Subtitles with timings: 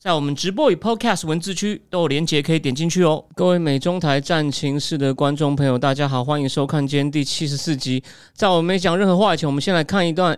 [0.00, 3.22] 在我们直播与 Podcast 文字区都有连结，可以点进去哦。
[3.34, 8.02] 各位美中台战情室的观众朋友，大家好，欢迎收看今天第七十四集。
[8.32, 10.34] 在我没讲任何话以前，我们先来看一段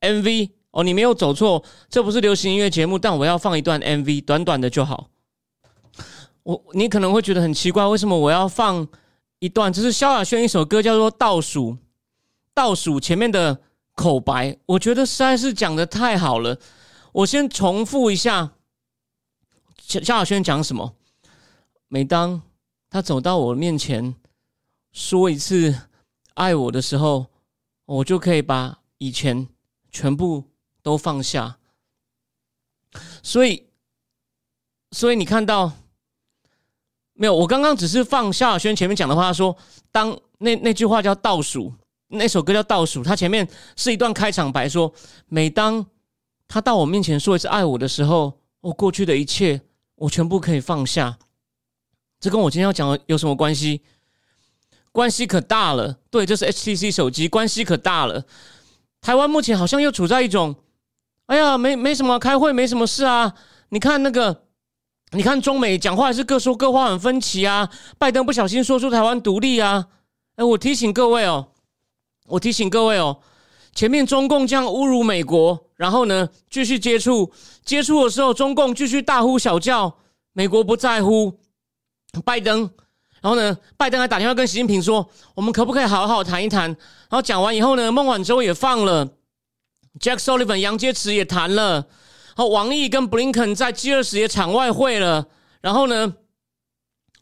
[0.00, 0.82] MV 哦。
[0.82, 5.10] 你没有走错，这不是流行音乐节目，但我要放一段 MV，短短的就好。
[6.44, 8.88] 我你可能会觉得很奇怪，为什么我要放
[9.38, 9.70] 一段？
[9.70, 11.72] 这是萧亚轩一首歌，叫做《倒数》。
[12.54, 13.60] 倒数前面的
[13.94, 16.58] 口白，我觉得实在是讲的太好了。
[17.12, 18.52] 我先重复一下。
[19.86, 20.96] 萧萧亚轩讲什么？
[21.88, 22.40] 每当
[22.88, 24.14] 他走到我面前
[24.92, 25.78] 说一次
[26.34, 27.26] 爱我的时候，
[27.84, 29.46] 我就可以把以前
[29.92, 30.44] 全部
[30.82, 31.58] 都放下。
[33.22, 33.66] 所以，
[34.92, 35.70] 所以你看到
[37.12, 37.36] 没有？
[37.36, 39.56] 我刚刚只是放萧亚轩前面讲的话，说
[39.92, 41.72] 当那那句话叫倒数，
[42.08, 44.92] 那首歌叫倒数，他前面是一段开场白，说
[45.26, 45.84] 每当
[46.48, 49.60] 他到我面前说一次爱我的时候，我过去的一切。
[49.96, 51.18] 我全部可以放下，
[52.20, 53.82] 这跟我今天要讲的有什么关系？
[54.92, 55.98] 关系可大了。
[56.10, 58.24] 对，这是 HTC 手机，关系可大了。
[59.00, 60.54] 台湾目前好像又处在一种，
[61.26, 63.34] 哎呀，没没什么开会，没什么事啊。
[63.70, 64.44] 你看那个，
[65.10, 67.68] 你看中美讲话还是各说各话，很分歧啊。
[67.98, 69.88] 拜登不小心说出台湾独立啊。
[70.36, 71.48] 哎，我提醒各位哦，
[72.26, 73.20] 我提醒各位哦。
[73.74, 77.32] 前面中共这样侮辱美国，然后呢，继续接触，
[77.64, 79.98] 接触的时候，中共继续大呼小叫，
[80.32, 81.40] 美国不在乎。
[82.24, 82.70] 拜登，
[83.20, 86.70] 然后呢，拜登还打电话跟习近平说，我们可不可以好好谈一谈？
[86.70, 89.04] 然后讲完以后呢，孟晚舟也放了
[89.98, 95.26] ，Jack Sullivan、杨洁篪也谈了，然后王毅跟布林肯在 G 二十也场外会了，
[95.60, 96.14] 然后呢，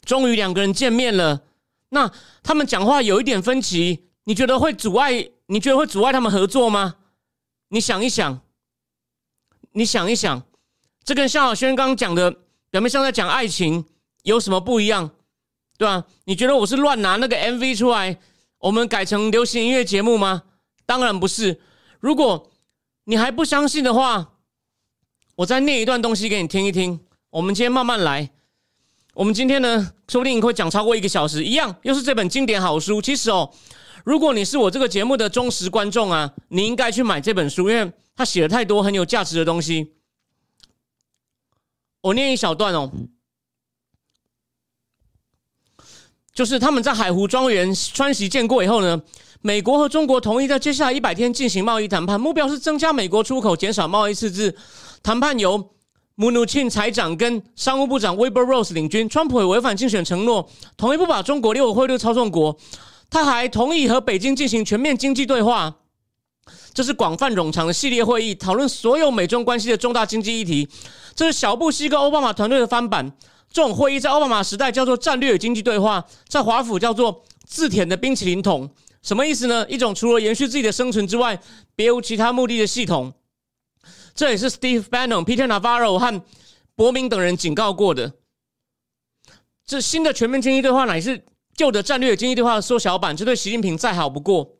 [0.05, 1.41] 终于两个人见面了。
[1.89, 2.11] 那
[2.43, 5.29] 他们讲话有一点分歧，你觉得会阻碍？
[5.47, 6.95] 你觉得会阻碍他们合作吗？
[7.67, 8.39] 你想一想，
[9.73, 10.43] 你想一想，
[11.03, 12.31] 这跟萧亚轩刚刚讲的
[12.69, 13.83] 表面上在讲爱情
[14.23, 15.11] 有什么不一样？
[15.77, 16.05] 对吧？
[16.23, 18.17] 你觉得我是乱拿那个 MV 出来，
[18.59, 20.43] 我们改成流行音乐节目吗？
[20.85, 21.59] 当然不是。
[21.99, 22.51] 如果
[23.03, 24.35] 你还不相信的话，
[25.35, 26.99] 我再念一段东西给你听一听。
[27.31, 28.29] 我们今天慢慢来。
[29.15, 33.01] 我们今天呢，说不定会讲超过一个小时，一样又是这本经典好书。
[33.01, 33.51] 其实哦。
[34.03, 39.93] 如果你是我这个节目的忠实观众啊，你应该去买这本书，因为他写了太多很有价值的东西。
[42.01, 42.91] 我念一小段哦，
[46.33, 49.01] 就是他们在海湖庄园川崎见过以后呢，
[49.41, 54.53] 美国和中国同意在接下来一百天进行贸易谈判，目标是增加美国出口，减少贸易赤字。
[55.01, 55.71] 谈判由
[56.15, 62.57] 姆努钦财长跟商务部长 Weber Rose 领军，川普也违反竞选承诺，同意不把中国列为汇率操纵国。
[63.13, 65.75] 他还同意和北京进行全面经济对话，
[66.73, 70.67] 这是广泛冗长的系列会议，讨论所有美中关系的重大经济议题。
[71.13, 73.15] 这是小布希跟奥巴马团队的翻版。
[73.51, 78.67] 这种会议在奥巴马时代叫做战略经济对话，在华府叫做自舔的冰淇淋桶。
[79.03, 79.63] 什么意思呢？
[79.69, 81.39] 一种除了延续自己的生存之外，
[81.75, 83.13] 别无其他目的的系统。
[84.15, 86.23] 这也是 Steve Bannon、Peter Navarro 和
[86.73, 88.13] 伯明等人警告过的。
[89.67, 91.23] 这新的全面经济对话乃是。
[91.55, 94.57] 旧的战略经济对话的缩小版，这对习近平再好不过。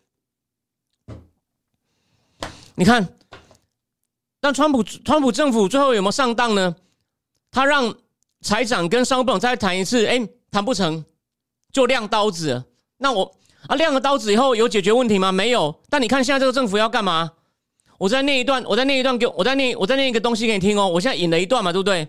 [2.75, 3.17] 你看，
[4.39, 6.75] 但川普川普政府最后有没有上当呢？
[7.51, 7.95] 他让
[8.41, 11.05] 财长跟商务部长再谈一次，哎，谈不成
[11.71, 12.63] 就亮刀子。
[12.97, 13.35] 那我
[13.67, 15.31] 啊亮了刀子以后有解决问题吗？
[15.31, 15.81] 没有。
[15.89, 17.33] 但你看现在这个政府要干嘛？
[17.97, 20.87] 我在念一段，我在念一段，给我在念，我在念一个东西给你听哦。
[20.87, 22.07] 我现在引了一段嘛，对不对？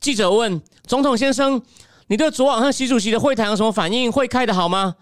[0.00, 1.62] 记者问总统先生。
[2.08, 4.10] 你对昨晚和习主席的会谈有什么反应？
[4.10, 4.96] 会开的好吗？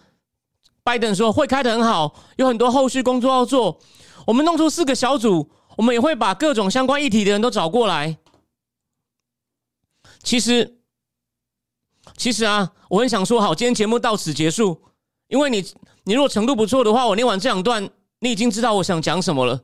[0.83, 3.81] 拜登说会开的很好，有很多后续工作要做。
[4.27, 8.19] 我们弄出四个小组，我们也会把各种相关议题的人都找过来。
[10.23, 10.79] 其实，
[12.17, 14.83] 其实啊，我很想说好，今天节目到此结束。
[15.29, 15.65] 因为你，
[16.05, 17.89] 你如果程度不错的话，我念完这两段，
[18.19, 19.63] 你已经知道我想讲什么了。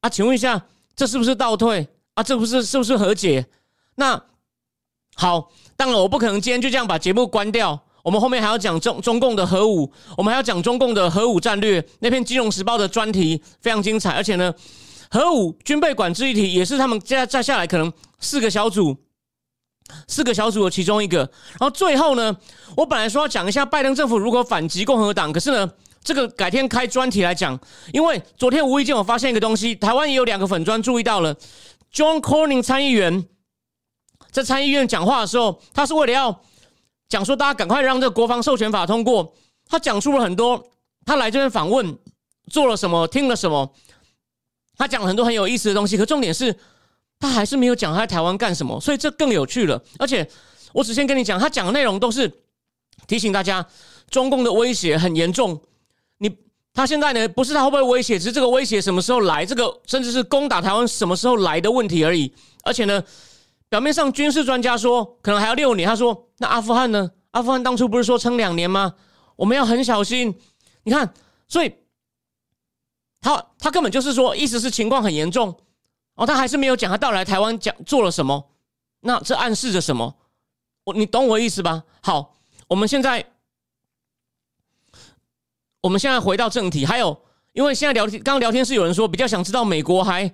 [0.00, 0.66] 啊，请问一下，
[0.96, 1.86] 这是不是倒退？
[2.14, 3.46] 啊，这不是是不是和解？
[3.94, 4.24] 那
[5.14, 5.50] 好。
[5.82, 7.76] 当然，我不可能今天就这样把节目关掉。
[8.04, 11.84] 我们后面还要讲中中共的核武，我们还要讲中共的核武战略。
[11.98, 14.54] 那篇《金融时报》的专题非常精彩，而且呢，
[15.10, 18.96] 核武军备管制议题也是他们接下再下来可能四个小组
[20.06, 21.18] 四个小组的其中一个。
[21.18, 22.36] 然后最后呢，
[22.76, 25.68] 我本来说要讲一下拜登政府如何反击共和党，可是呢，
[26.04, 27.58] 这个改天开专题来讲。
[27.92, 31.34] 因为昨天无意间我发现一个东西，台湾也有两个粉砖注意到了
[31.92, 33.26] ，John Corning 参议员
[34.32, 36.42] 在参议院讲话的时候，他是为了要
[37.08, 39.32] 讲说大家赶快让这个国防授权法通过，
[39.68, 40.70] 他讲出了很多
[41.06, 41.96] 他来这边访问
[42.48, 43.72] 做了什么，听了什么，
[44.76, 45.96] 他讲了很多很有意思的东西。
[45.96, 46.58] 可重点是。
[47.20, 49.80] 他还是没有讲他在台湾干什么，所以这更有趣了。
[49.96, 50.28] 而且
[50.72, 52.28] 我只先跟你讲，他讲的内容都是
[53.06, 53.64] 提醒大家，
[54.10, 55.62] 中共的威胁很严重。
[56.18, 56.28] 你
[56.74, 62.34] 他现在呢，不是他会不会威胁，只是这个威胁什么时候来，这个甚至是攻打台湾什么时候来的问题而已。
[62.64, 63.00] 而且呢，
[63.72, 67.10] 表面上军事专家说可能还要六年，他说那阿富汗呢？
[67.30, 68.96] 阿富汗当初不是说撑两年吗？
[69.34, 70.38] 我们要很小心。
[70.82, 71.14] 你看，
[71.48, 71.74] 所以
[73.22, 75.58] 他他根本就是说，意思是情况很严重。
[76.16, 78.50] 哦，他还是没有讲他到来台湾讲做了什么，
[79.00, 80.16] 那这暗示着什么？
[80.84, 81.84] 我你懂我意思吧？
[82.02, 82.34] 好，
[82.68, 83.24] 我们现在
[85.80, 87.18] 我们现在回到正题，还有，
[87.54, 90.30] 因为现在聊天刚刚聊天是有人说比较想知道美国还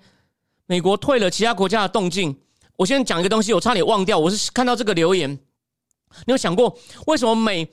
[0.67, 2.37] 美国退了其他国家的动静。
[2.79, 5.29] 我先讲一个东西，我差点忘掉，我是看到这个留言，
[6.27, 6.79] 你有想过
[7.09, 7.69] 为什么美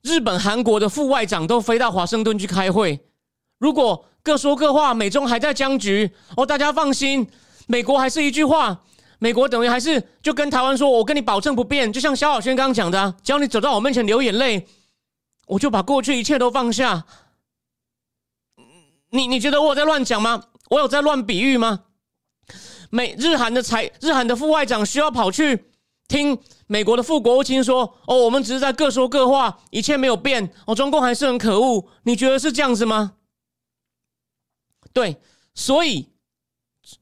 [0.00, 2.98] 日本韩国的副外长都飞到华盛顿去开会？
[3.58, 7.28] 如果各说各话，美中还在僵局哦，大家放心，
[7.66, 8.84] 美国还是一句话，
[9.18, 14.66] 美国等于还是就跟台湾说，我跟你保证不变，就像萧小轩刚刚讲的，只要你走到我面前流眼泪，
[15.46, 17.04] 我就把过去一切都放下。
[19.10, 20.44] 你你觉得我在乱讲吗？
[20.70, 21.84] 我有在乱比喻吗？
[22.90, 25.66] 美日韩的财日韩的副外长需要跑去
[26.06, 33.12] 听美国的副国务卿说，哦，我们只是在各说各话，一切没有变，哦，中共还是很可恶，你觉得是这样子吗？
[34.92, 35.16] 对，
[35.54, 36.08] 所以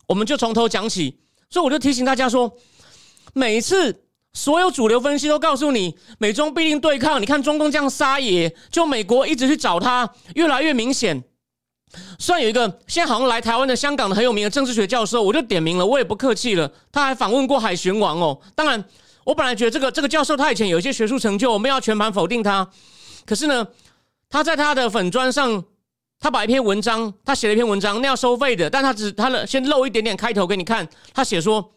[0.09, 1.21] 我们就从头讲起。
[1.49, 2.53] 所以我就提醒大家说，
[3.33, 7.23] 每一次所有主流分析都告诉你，美中必定对抗。
[7.23, 11.23] 你看中共这样撒野，就美国一直去找他，越来越明显。
[12.19, 16.71] 虽然有一个现在好像来台湾的香港的很有名的政治学教授，我就点名了，我也不客气了。
[16.91, 18.39] 他还访问过海巡王哦。
[18.55, 18.85] 当然，
[19.25, 22.69] 我本来觉得这个这个教授他以前有一些学术成就，我们要全盘否定他。
[23.25, 23.67] 可是呢，
[24.29, 25.65] 他在他的粉砖上。
[26.19, 30.89] 他把一篇文章，他写了一篇文章，那要收费的，但他只他的先露一点点开头给你看。
[31.13, 31.75] 他写说，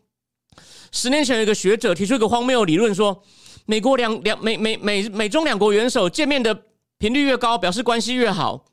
[0.93, 3.21] 十年前有一个学者提出一个荒谬理论，说
[3.65, 6.57] 美国两两美美美美中两国元首见面的
[6.99, 8.63] 频率越高，表示关系越好。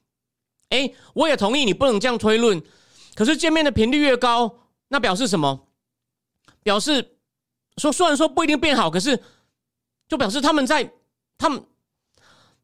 [0.71, 2.63] 哎，我也同意你不能这样推论。
[3.15, 4.59] 可是见面的频率越高，
[4.89, 5.69] 那表示什么？
[6.63, 7.17] 表示
[7.77, 9.23] 说虽然说不一定变好，可是
[10.09, 10.93] 就表示他们在
[11.39, 11.65] 他们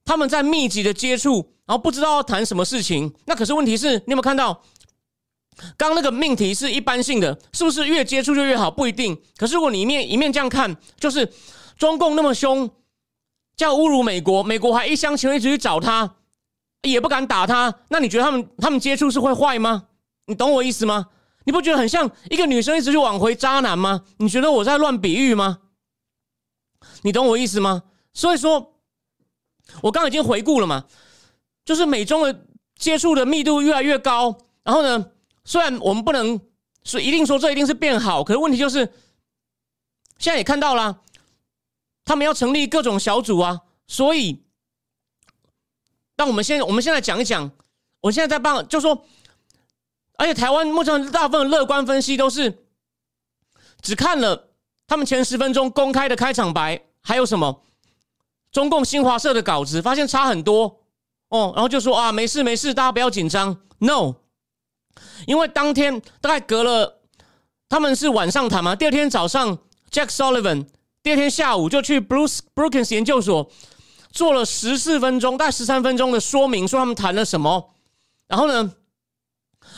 [0.05, 1.51] 他们在密集的接触。
[1.65, 4.63] 然后不知道要谈什么事情，那可是问题是，你有没有看到？
[5.77, 8.69] 刚那个命题是一般性的，是不是越接触就越好？
[8.69, 9.17] 不一定。
[9.37, 11.33] 可是如果你一面一面这样看，就是
[11.79, 12.69] 中共那么凶，
[13.57, 16.17] 这样侮辱美国，美国还一厢情愿一直去找他，
[16.91, 19.85] 也不敢打他，那你觉得他们他们接触是会坏吗？
[20.27, 21.09] 你懂我意思吗？
[21.45, 24.05] 你不觉得很像一个女生一直去挽回渣男吗？
[24.19, 25.59] 你觉得我在乱比喻吗？
[27.03, 27.85] 你懂我意思吗？
[28.13, 28.75] 所以说，
[29.81, 30.85] 我刚刚已经回顾了嘛。
[31.65, 32.45] 就是美中的
[32.75, 35.13] 接触的密度越来越高，然后呢，
[35.45, 36.41] 虽然我们不能
[36.83, 38.81] 说一定说这一定是变好，可是问题就是
[40.19, 41.01] 现在也看到了，
[42.05, 44.43] 他们要成立各种小组啊，所以，
[46.23, 47.51] 那我们现我们现在讲一讲，
[48.01, 49.05] 我现在在帮，就说，
[50.17, 52.65] 而且台湾目前大部分乐观分析都是
[53.81, 54.51] 只看了
[54.87, 57.65] 他们前十分钟公开的开场白，还有什么
[58.53, 60.85] 中共新华社的稿子，发现差很多。
[61.31, 63.61] 哦，然后就说啊，没事没事，大家不要紧张。
[63.79, 64.15] No，
[65.27, 67.01] 因为当天大概隔了，
[67.69, 68.77] 他们是晚上谈嘛。
[68.77, 69.59] 第二天早上
[69.91, 70.67] ，Jack Sullivan，
[71.03, 73.51] 第二天下午就去 Bruce Brookings 研究所
[74.13, 77.75] 做了十四分钟，大概十三分钟的说明，说他们谈了什么。
[78.29, 78.75] 然后呢，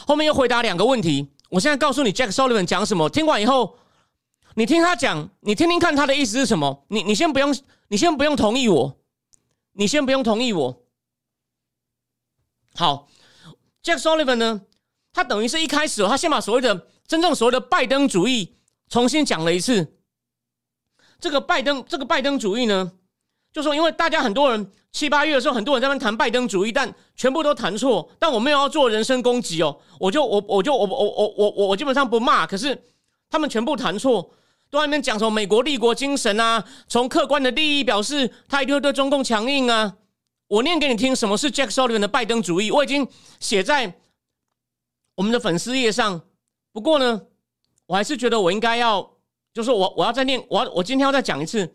[0.07, 1.31] 后面又回答两个问题。
[1.51, 3.09] 我现在告诉你，Jack Sullivan 讲什么。
[3.09, 3.79] 听完以后，
[4.55, 6.85] 你听他讲，你听听看他的意思是什么。
[6.89, 7.57] 你你先不用，
[7.89, 8.99] 你先不用同意我，
[9.73, 10.83] 你先不用同意我。
[12.75, 13.09] 好
[13.83, 14.63] ，Jack Sullivan 呢？
[15.13, 18.57] 他等于是一开始，他先把所谓的真正所谓的拜登主义
[18.89, 19.97] 重新讲了一次。
[21.21, 22.93] 这个拜登，这个拜登主义呢，
[23.55, 28.11] 就说因为大家很多人七八月的时候，很多人在那谈拜登主义，但全部都谈错。
[28.19, 32.77] 但我没有要做人身攻击哦，我就我我就我我我我我基本上不骂，可是
[33.31, 34.29] 他们全部谈错，
[34.71, 39.95] 都在那边讲什么美国立国精神啊，从客观的利益表示他一定会对中共强硬啊。
[40.49, 42.73] 我念给你听，什么是 Jack Sullivan 的拜登主义？
[42.73, 43.07] 我已经
[43.39, 43.95] 写在
[45.15, 46.21] 我们的粉丝页上。
[46.73, 47.23] 不过呢，
[47.87, 49.13] 我还是觉得我应该要
[49.53, 51.73] 就是我我要再念，我要我今天要再讲一次。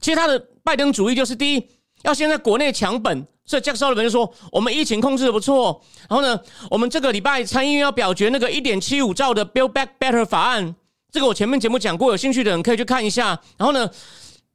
[0.00, 1.68] 其实他的拜登主义就是第一，
[2.02, 3.26] 要先在国内抢本。
[3.48, 5.80] 所以，Jack Sullivan 就说：“我们疫情控制的不错。
[6.08, 10.74] 然后呢，我们这个礼拜参议院要表决那个一点七五兆的 Build Back Better 法案。
[11.12, 13.40] 这个我前面节目讲过，有兴趣的人可以去看一下。
[13.56, 13.88] 然后呢，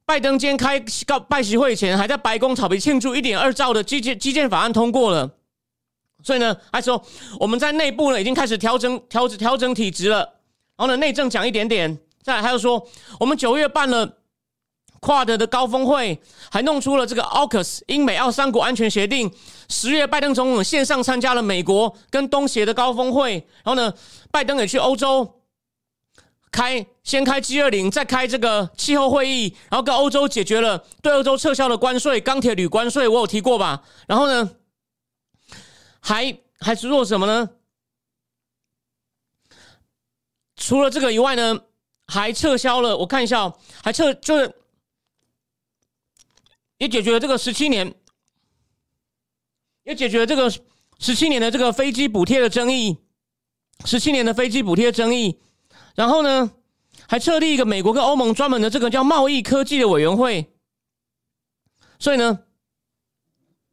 [0.06, 5.38] 拜登今天开告拜习会前，还在白宫草皮庆祝一点二兆的基建基建法案通过了。
[6.22, 7.02] 所以呢，还说
[7.40, 10.18] 我们在内部呢已经开始调整调整调整体质了。
[10.76, 11.98] 然后呢，内政讲一点点。
[12.22, 12.86] 再来，还有说
[13.22, 14.18] 我们九月办了。”
[15.02, 19.34] 跨德的高峰会还弄出了这个 AUKUS 英美澳三国安全协定。
[19.68, 23.34] 十月，拜登总统线上参加了美国跟东协的高峰会。
[23.64, 23.92] 然后呢，
[24.30, 25.42] 拜登也去欧洲
[26.52, 33.82] 开，先开 G 二零，再开这个气候会议，然后跟欧洲解决了对欧洲撤销的关税，钢铁铝关税我有提过吧？
[34.08, 34.52] 然后呢，
[36.00, 37.50] 还还是做什么呢？
[40.56, 41.60] 除了这个以外呢，
[42.06, 42.96] 还撤销了。
[42.98, 43.52] 我看一下，
[43.84, 44.54] 还撤就是。
[46.82, 47.94] 也解决了这个十七年，
[49.84, 50.50] 也解决了这个
[50.98, 52.98] 十七年的这个飞机补贴的争议，
[53.86, 55.40] 十七年的飞机补贴争议。
[55.94, 56.52] 然后呢，
[57.08, 60.52] 还设立一个美国跟欧盟专门的这个叫贸易科技的委员会。
[62.00, 62.46] 所以呢，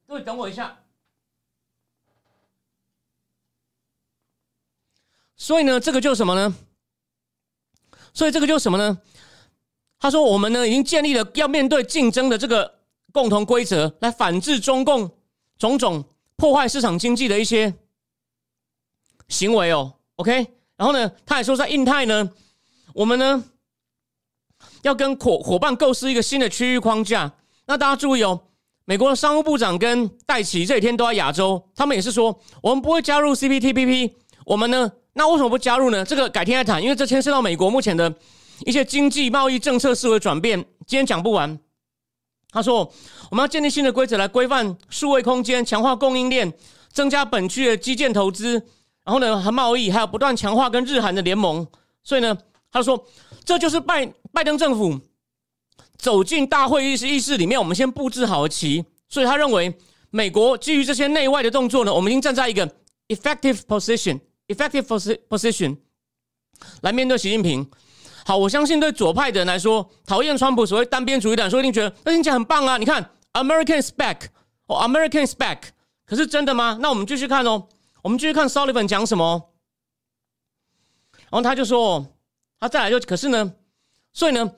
[0.07, 0.79] 各位等我一下。
[5.35, 6.55] 所以呢，这个就什么呢？
[8.13, 9.01] 所以这个就什么呢？
[9.99, 12.77] 他说，我们呢已经建立了要面对竞争的这个。
[13.13, 15.11] 共同规则来反制中共
[15.59, 16.05] 种种
[16.37, 17.75] 破坏市场经济的一些
[19.29, 20.47] 行为哦，OK。
[20.77, 22.31] 然后呢，他还说在印太呢，
[22.95, 23.45] 我们呢
[24.83, 27.33] 要跟伙伙伴构思一个新的区域框架。
[27.67, 28.41] 那大家注意哦，
[28.85, 34.13] 美国的商务部长跟戴奇这几天都在亚洲，他们也是说我们不会加入 CPTPP。
[34.45, 36.05] 我们呢，那为什么不加入呢？
[36.05, 38.15] 这个改天再谈，因为这牵涉到美国目前的
[38.65, 41.59] 一些经济贸易政策思维转变，今天讲不完。
[42.51, 42.91] 他说
[43.31, 46.51] ：“我们要建立新的规则来规范数位空间，强化供应链，
[46.91, 48.55] 增加本区的基建投资，
[49.05, 51.67] 然后呢，和贸易，还有不断强化跟日韩的联盟。
[52.03, 52.37] 所以呢，
[52.73, 53.07] 他说
[53.45, 54.99] 这就是拜拜登政府
[55.99, 58.85] 走进大会议室议事里面，我们先布置好棋。
[59.11, 59.75] 所以他认为，
[60.11, 62.67] 美国基于这些内外的动作呢，我们已经站在一个
[63.09, 65.77] effective position，effective position
[66.81, 67.71] 来面对习近平。”
[68.29, 72.77] 好，我相信对左派的人来说，讨厌川普所谓单边主义的人，说一定觉得那听起来很棒啊！
[72.77, 74.27] 你看，Americans back，
[74.67, 75.61] 哦，Americans back，
[76.05, 76.77] 可是真的吗？
[76.79, 77.69] 那我们继续看哦，
[78.03, 79.49] 我们继续看 Sullivan 讲什么。
[81.31, 82.05] 然后他就说，
[82.61, 83.51] 他再来就，可是呢，
[84.13, 84.53] 所以呢，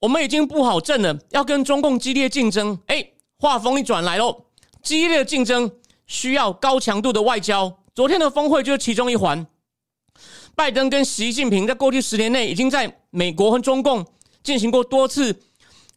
[0.00, 2.76] 我们已经布好阵了，要跟中共激烈竞争。
[2.88, 4.46] 哎，话锋一转来喽，
[4.82, 5.70] 激烈竞争
[6.08, 7.72] 需要高强度的外交。
[7.94, 9.46] 昨天的峰会就是其中一环。
[10.54, 14.06] 拜登跟习近平在过去十年内已经在美国和中共
[14.42, 15.42] 进行过多次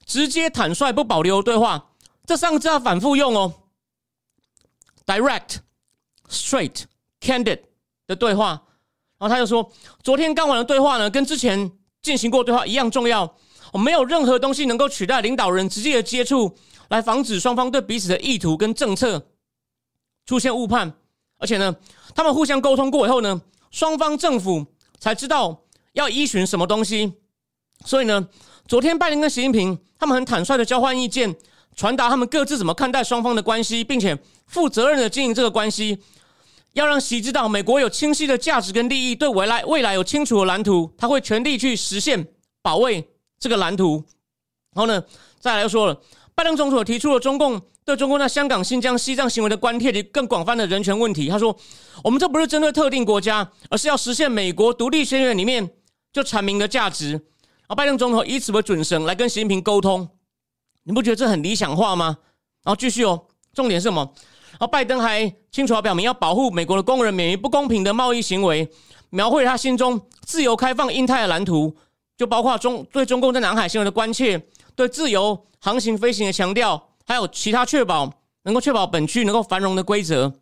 [0.05, 1.91] 直接、坦率、不保留的对话，
[2.25, 3.53] 这三个字要反复用哦。
[5.05, 5.57] Direct、
[6.29, 6.83] Straight、
[7.19, 7.59] Candid
[8.07, 8.63] 的对话，
[9.17, 9.71] 然后他就说，
[10.01, 11.71] 昨天刚完的对话呢，跟之前
[12.01, 13.35] 进行过对话一样重要。
[13.73, 16.57] 我没有任何东西能够取代领导人直接的接触，
[16.89, 19.27] 来防止双方对彼此的意图跟政策
[20.25, 20.93] 出现误判。
[21.37, 21.75] 而且呢，
[22.15, 23.41] 他们互相沟通过以后呢。
[23.75, 24.65] 双方政府
[25.01, 27.11] 才知道要依循什么东西，
[27.83, 28.29] 所以呢，
[28.69, 31.35] 昨天拜登跟习近平他们很坦率的交换意见，
[31.75, 34.17] 传达他们各自怎么看待双方的关系，并且
[34.47, 36.01] 负责任的经营这个关系，
[36.71, 42.25] 要让习知道美国有清晰的价值跟利益，对未来未来有清楚的蓝图，他会全力去实现
[42.61, 43.05] 保卫
[43.37, 44.01] 这个蓝图。
[44.73, 45.03] 然后呢，
[45.37, 46.01] 再来又说了，
[46.33, 47.61] 拜登总统提出了中共。
[47.85, 51.55] 对中共在香港、新疆、西藏行为的关切及更广泛的人权问题，他说
[52.03, 55.69] ：“我们这不是针对特定国家，而是要实现美国独立宣言里面
[56.11, 57.21] 就阐明的价值。”
[57.67, 60.09] 啊，拜登总统以此为准绳来跟习近平沟通，
[60.83, 62.17] 你不觉得这很理想化吗？
[62.63, 64.13] 然后继续哦，重点是什么？
[64.57, 68.67] 啊，拜登还清楚表明要保护美国的工人免于不公平的贸易行为，
[69.11, 71.75] 描绘他心中自由开放印太的蓝图，
[72.17, 74.43] 就包括中对中共在南海行为的关切，
[74.75, 76.94] 对自由航行飞行的强调。
[77.05, 78.11] 还有其他确保
[78.43, 80.33] 能够确保本区能够繁荣的规则。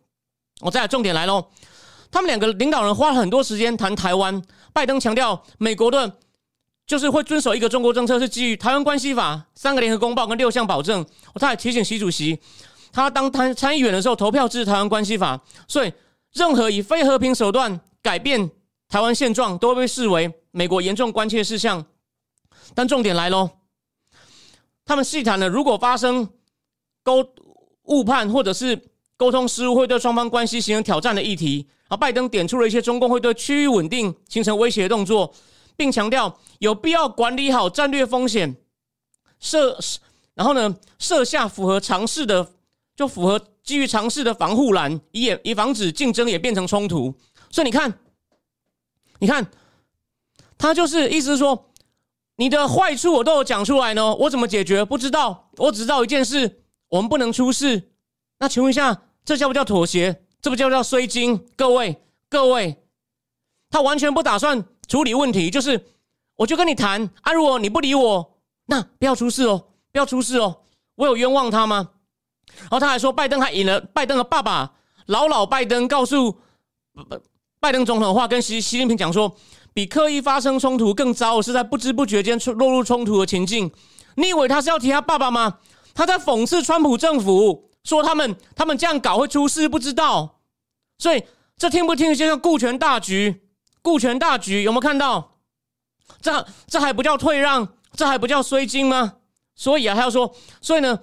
[0.60, 1.46] 我再来重点来喽，
[2.10, 4.42] 他们两个领导人花了很多时间谈台湾。
[4.72, 6.18] 拜登强调，美国的
[6.86, 11.04] 就是会遵守一个中国政策，是基于台湾关系法、三个联合公报跟六项保证。
[11.34, 12.40] 他还提醒习主席，
[12.92, 15.92] 他当参参议员的时候投票支持台湾关系法，所以
[16.32, 18.50] 任何以非和平手段改变
[18.88, 21.84] 台湾现状，都会被视为美国严重关切事项。
[22.74, 23.50] 但重点来喽，
[24.84, 26.28] 他们细谈了如果发生。
[27.04, 27.24] 沟
[27.84, 28.82] 误判或者是
[29.16, 35.32] 沟通失误会对双方关系形成挑战的议题，而拜登点出了一些中共会对区域稳定形成威胁的动作，
[35.76, 38.56] 并强调有必要管理好战略风险，
[39.38, 39.78] 设
[40.34, 42.54] 然后呢设下符合常识的，
[42.96, 47.14] 就符合基于常识的防护栏，以以防止竞争也变成冲突。
[47.50, 48.00] 所以你看，
[49.20, 49.46] 你看，
[50.58, 51.70] 他就是意思是说，
[52.36, 56.63] 你的坏处我都有讲出来呢，我怎么解决不知道，我只知道一件事，
[56.94, 57.90] 我们不能出事。
[58.38, 60.22] 那请问一下，这叫不叫妥协？
[60.40, 61.44] 这不叫叫衰精？
[61.56, 62.76] 各位，各位，
[63.68, 65.86] 他完全不打算处理问题，就是
[66.36, 70.60] 我就跟你谈啊，如果你不理我，那不要出事哦，不要出事哦，
[70.94, 71.90] 我有冤枉他吗？
[72.60, 74.74] 然后他还说，拜登还引了拜登的爸爸
[75.06, 76.38] 老老拜登告诉
[77.58, 79.34] 拜登总统的话，跟习习近平讲说，
[79.72, 83.68] 比刻意发生冲突更糟，是在不知不觉间落入冲突的情境。
[84.14, 85.58] 你以为他是要提他爸爸吗？
[85.94, 87.70] 他在讽刺川普政府。
[87.84, 90.40] 说他们他们这样搞会出事，不知道，
[90.96, 91.22] 所以
[91.58, 93.42] 这听不听就像顾全大局，
[93.82, 95.36] 顾全大局有没有看到？
[96.22, 99.16] 这这还不叫退让，这还不叫衰精吗？
[99.54, 100.98] 所以啊，他要说，所以呢，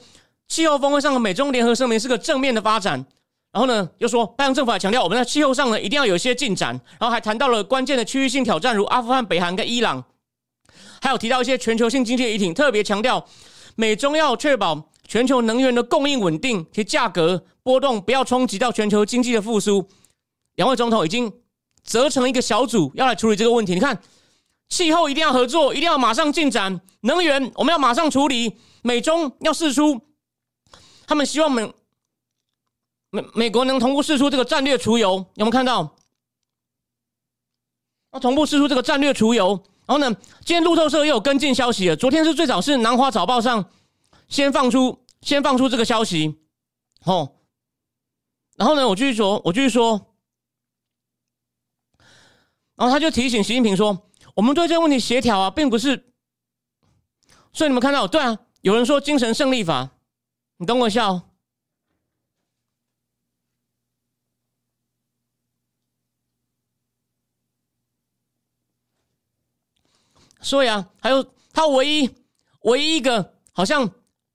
[0.48, 3.06] 气候峰会上的美中联合声明是个正面的发展。
[3.52, 6.70] 然后呢，又说拜登政府还强调，我们在气候上呢一定要有一些进展。
[6.98, 10.04] 然后还谈到了关键的区域性挑战，如阿富汗、北韩跟伊朗，
[11.00, 13.24] 还有提到一些全球性经济议题，特别强调
[13.76, 14.90] 美中要确保。
[15.08, 19.86] 全球能源的供应稳定，其价格波动不要冲击到全球经济的复苏。
[20.56, 21.30] 两位总统已经
[21.84, 23.74] 责成一个小组要来处理这个问题。
[23.74, 24.02] 你看，
[24.70, 28.58] 气候一定要合作，一定要马上进展；能源我们要马上处理。
[28.84, 30.00] 美中要试出，
[31.06, 31.74] 他们希望美
[33.10, 35.26] 美美国能同步试出这个战略储油。
[35.36, 35.94] 有没有看到？
[38.14, 39.62] 要同步试出这个战略储油。
[39.92, 41.96] 然后呢，今天路透社又有跟进消息了。
[41.98, 43.70] 昨天是最早是南华早报上
[44.30, 44.98] 先放出。
[45.22, 46.40] 先放出这个消息，
[47.06, 47.36] 哦，
[48.58, 50.16] 然后呢，我继续说，我继续说，
[52.76, 56.12] 然后他就提醒习近平说：“我们对这个问题协调啊，并不是。”
[57.54, 59.92] 所以你们看到，对啊，有人说精神胜利法，
[60.58, 61.22] 你等我一下哦。
[70.42, 72.10] 所以啊，还有他唯一
[72.62, 73.90] 唯一一个好像。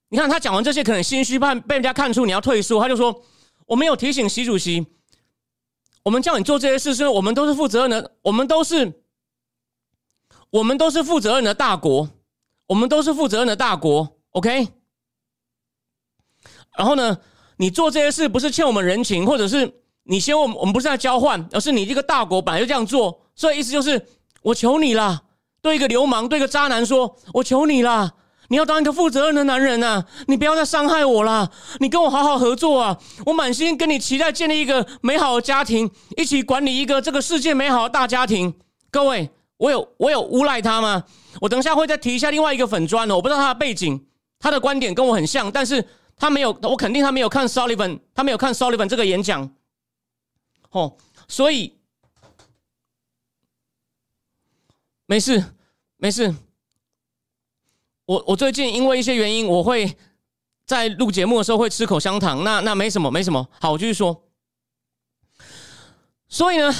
[0.08, 2.80] 你看他讲完这些，可能心虚，怕被人家看出你要退缩。
[2.80, 3.24] 他就说
[3.66, 4.86] ：“我没有提醒习主席，
[6.04, 9.02] 我们叫你做这些事，是因为我们都是负责任的，我们都是，
[10.50, 12.08] 我们都是负责任的大国，
[12.68, 14.16] 我们都是负责任的大国。
[14.30, 14.68] ”OK。
[16.78, 17.18] 然后呢，
[17.56, 23.26] 你做这些事不是欠我们人情，或者是你先我们，我们不是在交换，而是你这个大国本来就这样做。
[23.34, 24.06] 所以意思就是，
[24.42, 25.24] 我求你了，
[25.62, 28.14] 对一个流氓，对一个渣男说：“我求你了。”
[28.48, 30.04] 你要当一个负责任的男人呐！
[30.28, 31.50] 你不要再伤害我了！
[31.80, 32.96] 你跟我好好合作啊！
[33.24, 38.54] 我满心跟你期待建立一个美好的家庭，一起管理一个这个世界美好的大家庭。
[38.92, 41.02] 各位，我有我有诬赖他吗？
[41.40, 44.06] 我等下会再提一下另外一个粉砖哦，我不知道他的背景，
[44.38, 45.84] 他的观点跟我很像，但是
[46.16, 49.50] 他没有，我肯定他没有看 Sullivan，他没有看 Sullivan 这个演讲。
[50.70, 51.76] 哦，所以
[55.06, 55.44] 没事，
[55.98, 56.34] 没事。
[58.06, 59.96] 我我最近因为一些原因，我会
[60.64, 62.42] 在录节目的时候会吃口香糖。
[62.42, 63.48] 那那没什么，没什么。
[63.60, 64.24] 好，我继续说。
[66.28, 66.74] 所以呢，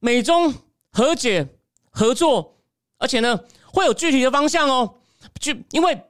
[0.00, 0.52] 美中
[0.90, 1.56] 和解
[1.90, 2.60] 合作，
[2.98, 3.40] 而且呢
[3.72, 4.96] 会有具体的方向哦。
[5.38, 6.00] 就因为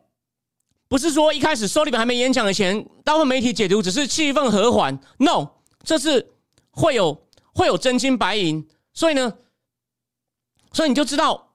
[0.89, 4.99] 不是说一开始收里边还没演讲的前，大部分媒体解读只是气氛和缓。
[5.19, 5.49] No，
[5.83, 6.33] 这是
[6.71, 8.67] 会有会有真金白银。
[8.93, 9.37] 所以呢，
[10.75, 11.53] 所以你就知道。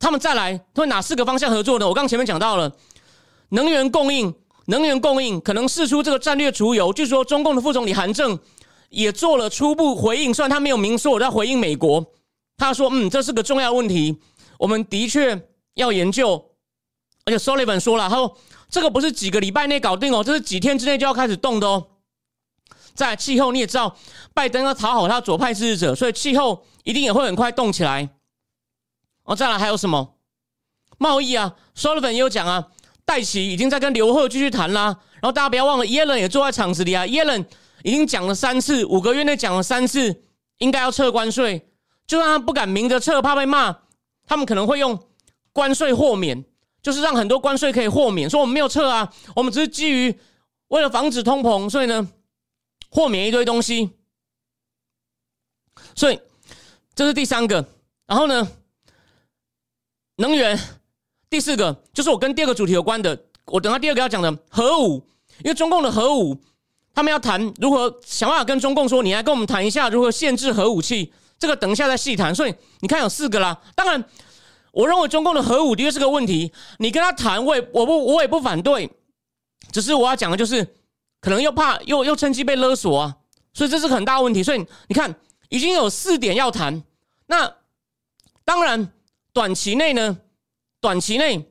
[0.00, 1.88] 他们再来会哪四个方向合作呢？
[1.88, 2.70] 我刚前面讲到了
[3.48, 4.32] 能源供应，
[4.66, 6.92] 能源供应可能试出这个战略储油。
[6.92, 8.38] 据说中共的副总理韩正
[8.90, 12.04] 也做了初步回应，虽然他没有明说我在回应美国。
[12.56, 14.18] 他说：“嗯，这是个重要问题，
[14.58, 16.52] 我们的确要研究。”
[17.26, 18.36] 而且 Sullivan 说了，他说
[18.70, 21.86] ：“这个不是几个礼拜内搞定哦，这是几天之内就要开始动的哦。”
[22.98, 23.96] 在气候你也知道，
[24.34, 28.08] 拜登要讨好他左派支持者，所以气候一定也会很快动起来。
[29.22, 30.16] 哦，再来还有什么
[30.98, 32.66] 贸易啊？Sullivan 也有讲啊，
[33.04, 34.98] 戴奇已经在跟刘鹤继续谈啦。
[35.20, 37.06] 然后大家不要忘了，耶伦也坐在场子里啊。
[37.06, 37.46] 耶伦
[37.84, 40.24] 已经讲了三次，五个月内讲了三次，
[40.58, 41.68] 应该要撤关税。
[42.06, 43.76] 就算他不敢明着撤，怕被骂，
[44.26, 44.98] 他们可能会用
[45.52, 46.44] 关税豁免，
[46.82, 48.28] 就是让很多关税可以豁免。
[48.28, 50.18] 说我们没有撤啊，我们只是基于
[50.68, 52.08] 为了防止通膨，所以呢
[52.90, 53.90] 豁免一堆东西。
[55.94, 56.20] 所以
[56.94, 57.66] 这是第三个。
[58.06, 58.48] 然后呢？
[60.16, 60.58] 能源，
[61.30, 63.26] 第四个就是我跟第二个主题有关的。
[63.44, 65.06] 我等下第二个要讲的核武，
[65.44, 66.36] 因为中共的核武，
[66.92, 71.12] 他们要谈如何想办法跟中共说，你来跟我们谈一下如何限制核武器。
[71.38, 72.34] 这个等一下再细谈。
[72.34, 73.62] 所以你看有四个啦。
[73.76, 74.04] 当然，
[74.72, 76.52] 我认为中共的核武的确是个问题。
[76.78, 78.90] 你跟他谈，我也我不我也不反对，
[79.70, 80.66] 只是我要讲的就是，
[81.20, 83.16] 可能又怕又又趁机被勒索啊。
[83.52, 84.42] 所以这是很大问题。
[84.42, 85.14] 所以你看，
[85.48, 86.82] 已经有四点要谈。
[87.26, 87.56] 那
[88.44, 88.92] 当然，
[89.32, 90.18] 短期内呢，
[90.80, 91.50] 短期内。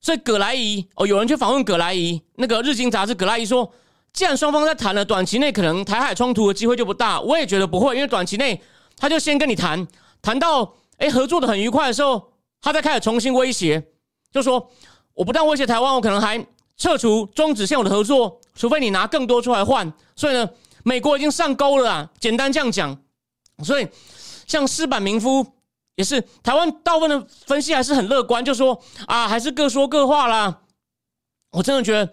[0.00, 3.72] 所以葛莱伊哦，有人去访问葛莱伊，那个日经杂志葛莱伊说，
[4.12, 7.18] 既然双方在谈了，短期内可能台海冲突的机会就不大。
[7.22, 8.60] 我也觉得不会，因为短期内
[8.98, 9.88] 他就先跟你谈，
[10.20, 13.82] 谈到哎合作的很愉快的时候，他再开始重新威胁，
[14.30, 14.70] 就说
[15.14, 16.38] 我不但威胁台湾，我可能还
[16.76, 19.92] 撤除终止现有的合作，除非你拿更多出来换。
[20.16, 20.48] 所以呢，
[20.82, 22.96] 美国已经上钩了啊，简单这样讲。
[23.62, 23.88] 所以
[24.46, 25.46] 像施板明夫。
[25.96, 30.62] 也是台湾大部分的分析还是很乐观，就说啊，还是各说各话啦。
[31.52, 32.12] 我真的觉得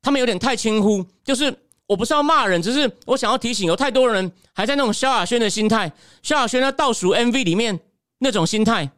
[0.00, 1.54] 他们有点太轻忽，就是
[1.86, 5.92] 我不是要骂人，只是我想要提醒，有太多人还在那种萧亚轩的心态，
[6.22, 7.78] 萧亚轩在倒数 MV 里面
[8.20, 8.90] 那种心态。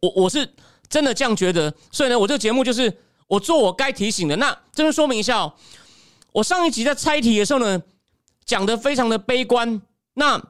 [0.00, 0.48] 我我是
[0.88, 2.90] 真的这样觉得，所以呢，我这个节目就是
[3.34, 4.36] 我做我该提醒的。
[4.36, 5.54] 那这边说明一下哦，
[6.32, 7.82] 我上一集在猜题的时候呢，
[8.44, 9.80] 讲的非常的悲观。
[10.14, 10.42] 那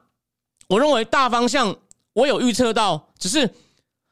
[0.68, 1.76] 我认为大方向。
[2.14, 3.52] 我有预测到，只是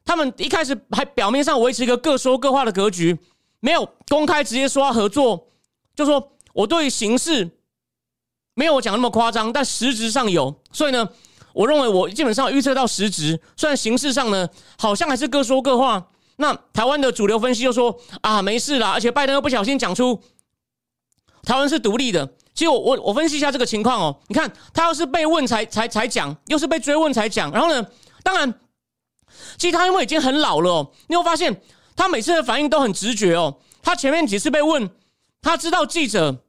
[0.04, 3.16] 他们一开始还表面上维持一个各说各话的格局，
[3.60, 5.46] 没有公开直接说要合作，
[5.94, 7.48] 就说我对形势
[8.54, 10.52] 没有我讲那么夸张，但实质上有。
[10.72, 11.08] 所以呢，
[11.52, 16.08] 我认为我基本上预测到实质，虽然形式上呢好像还是各说各话。
[16.36, 20.20] 那台湾的主流分析又说啊没事啦，而且拜登又不小心讲出
[21.42, 22.28] 台湾是独立的。
[22.54, 27.86] 其实我我我分析一下这个情况哦，你看他要是被问才才才讲，又是被追问才讲，然后呢，
[28.22, 28.52] 当然，
[29.56, 31.62] 其实他因为已经很老了哦，你会发现
[31.96, 33.58] 他每次的反应都很直觉哦。
[33.82, 34.90] 他前面几次被问，
[35.40, 36.44] 他知道记者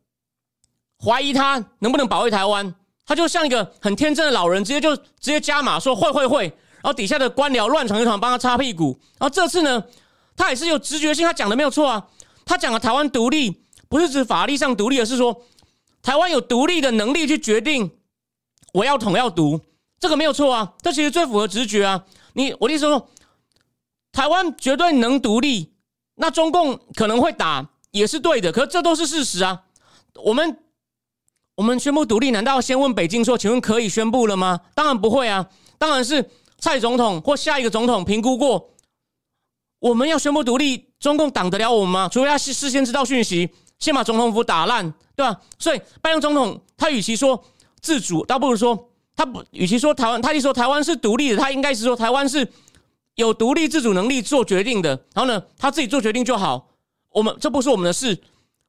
[1.04, 9.00] 怀疑他能不能保卫台湾，他就像一个很天真的老人，直接就直接加码说会会会，然后底下的官僚乱成一团帮他擦屁股。
[9.18, 9.84] 然后这次呢，
[10.36, 12.08] 他也是有直觉性，他讲的没有错啊，
[12.46, 15.42] 他讲的台湾独立不是指法律上独立，而是说。
[16.02, 17.90] 台湾有独立的能力去决定
[18.74, 19.62] 我要统要独，
[20.02, 22.04] 这个没有错啊，这其实最符合直觉啊。
[22.34, 23.08] 你我的意思说，
[24.12, 25.72] 台湾绝对能独立，
[26.16, 29.64] 那中共可能会打也是对的，可是这都是事实啊。
[30.16, 30.60] 我们
[31.56, 34.60] 我们宣布独立，难道要先问北京说，请问可以宣布了吗？
[34.76, 36.30] 当然不会啊，当然是
[36.64, 38.70] 蔡总统或下一个总统评估过，
[39.80, 42.08] 我们要宣布独立，中共挡得了我们吗？
[42.10, 43.50] 除非他事事先知道讯息。
[43.80, 45.42] 先把总统府打烂，对吧？
[45.60, 47.44] 所以拜登总统他与其说
[47.82, 52.48] 自主，倒不如说他不，与其说台湾，他一说台湾是独立的，他应该是说台湾是
[53.16, 54.92] 有独立自主能力做决定的。
[55.14, 56.70] 然后呢，他自己做决定就好。
[57.10, 58.18] 我们这不是我们的事，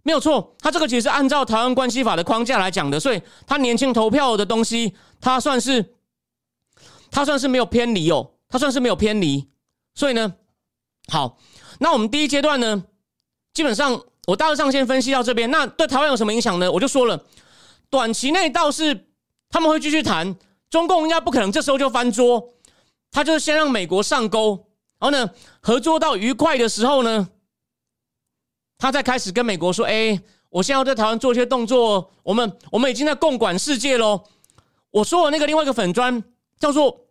[0.03, 0.53] 没有错。
[0.59, 5.95] 他这个其实是按照台湾关系法的框架来讲的，所以他年轻投票的东西，他算是
[7.15, 9.49] 他算是没有偏离哦，他算是没有偏离。
[9.95, 10.35] 所以呢，
[11.09, 11.39] 好，
[11.79, 12.85] 那我们第一阶段呢，
[13.55, 14.05] 基本上。
[14.27, 16.73] 我大致上先分析到这边，那对台湾有什么影响呢？
[16.73, 17.27] 我就说了，
[17.91, 19.07] 短期内倒是
[19.51, 20.35] 他们会继续谈，
[20.71, 22.55] 中共应该不可能这时候就翻桌，
[23.11, 24.67] 他就是先让美国上钩，
[24.99, 27.29] 然后呢合作到愉快的时候呢，
[28.79, 34.25] 他再开始跟美国说：“哎，我现在要在台湾做一些动作，我们我们已经在共管世界喽。”
[34.91, 36.25] 我说的那个另外一个粉砖
[36.59, 37.04] 叫做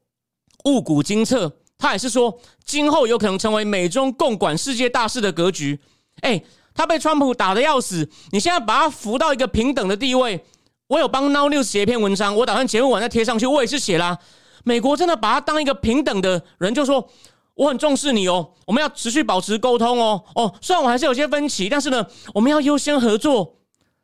[0.63, 5.79] 物谷精测，他也是说今后有可能成为美中共管世界大事的格局，
[6.21, 6.43] 哎。
[6.75, 10.43] 他被川普打的要死，你现在把他扶到一个平等的地位。
[10.87, 13.45] 我有帮 Now News 写一篇文章，我打算节目完再贴上去。
[13.45, 14.17] 我也是写啦，
[14.63, 17.07] 美国真的把他当一个平等的人，就说
[17.53, 20.23] 我很重视你哦，我们要持续保持沟通哦。
[20.33, 23.57] 哦，虽然我还是有些分歧，但是呢，我们要优先合作。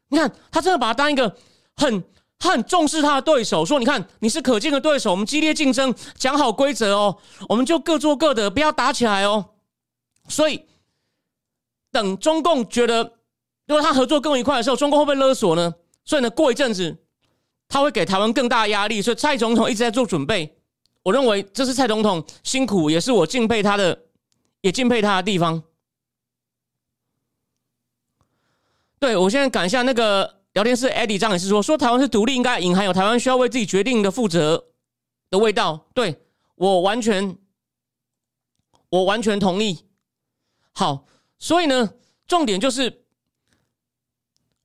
[0.10, 1.36] 你看，他真的把他当一个
[1.76, 2.04] 很
[2.40, 9.50] 他很重视他的对手，说你看你是可敬的对手，我们激烈竞争，讲好规则哦，我们就各做各的，不要打起来哦。
[10.28, 10.66] 所以。
[11.92, 13.02] 等中共觉得，
[13.66, 15.74] 如果他合作更愉快的时候，中共会不会勒索呢？
[16.06, 16.96] 所以呢，过一阵子
[17.68, 19.02] 他会给台湾更大的压力。
[19.02, 20.56] 所以蔡总统一直在做准备。
[21.02, 24.04] 我认为这是蔡总统辛苦，也是我敬佩他的，
[24.62, 25.64] 也敬佩他的地方。
[29.00, 34.66] 对我现在赶一下那个聊天室，Eddie 张也是说，说台湾是独立应该隐含有台湾需要为自己决定的负责
[35.30, 35.88] 的味道。
[35.94, 36.22] 对
[36.56, 37.38] 我完全，
[38.90, 39.86] 我完全同意。
[40.74, 41.06] 好。
[41.38, 41.94] 所以呢，
[42.28, 43.06] 重点就是